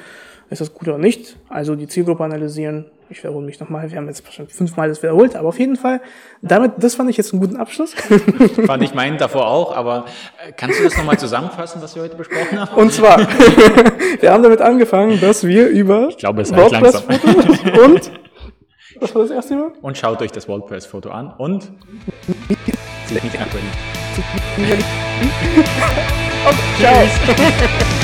ist 0.49 0.61
das 0.61 0.73
gut 0.73 0.87
oder 0.87 0.97
nicht? 0.97 1.37
Also 1.49 1.75
die 1.75 1.87
Zielgruppe 1.87 2.23
analysieren. 2.23 2.91
Ich 3.11 3.21
wiederhole 3.21 3.45
mich 3.45 3.59
nochmal, 3.59 3.91
wir 3.91 3.97
haben 3.97 4.07
jetzt 4.07 4.23
wahrscheinlich 4.23 4.55
fünfmal 4.55 4.87
das 4.87 5.03
wiederholt, 5.03 5.35
aber 5.35 5.49
auf 5.49 5.59
jeden 5.59 5.75
Fall, 5.75 5.99
damit, 6.41 6.71
das 6.77 6.95
fand 6.95 7.09
ich 7.09 7.17
jetzt 7.17 7.33
einen 7.33 7.41
guten 7.41 7.57
Abschluss. 7.57 7.93
fand 8.65 8.81
ich 8.83 8.93
meinen 8.93 9.17
davor 9.17 9.47
auch, 9.47 9.75
aber 9.75 10.05
äh, 10.47 10.53
kannst 10.53 10.79
du 10.79 10.83
das 10.85 10.95
nochmal 10.95 11.19
zusammenfassen, 11.19 11.81
was 11.81 11.93
wir 11.93 12.03
heute 12.03 12.15
besprochen 12.15 12.57
haben? 12.57 12.73
Und 12.73 12.93
zwar, 12.93 13.19
wir 14.21 14.31
haben 14.31 14.43
damit 14.43 14.61
angefangen, 14.61 15.19
dass 15.19 15.45
wir 15.45 15.67
über 15.67 16.07
ich 16.07 16.17
glaube, 16.17 16.41
es 16.41 16.55
WordPress 16.55 17.03
und 17.85 18.11
was 19.01 19.13
war 19.13 19.23
das 19.23 19.31
erste 19.31 19.55
Mal? 19.55 19.73
Und 19.81 19.97
schaut 19.97 20.21
euch 20.21 20.31
das 20.31 20.47
WordPress-Foto 20.47 21.09
an 21.09 21.33
und 21.37 21.69
seid 23.07 23.23
nicht 23.25 23.41
abwenden. 23.41 23.71
Okay, 26.45 26.63
ciao. 26.79 27.97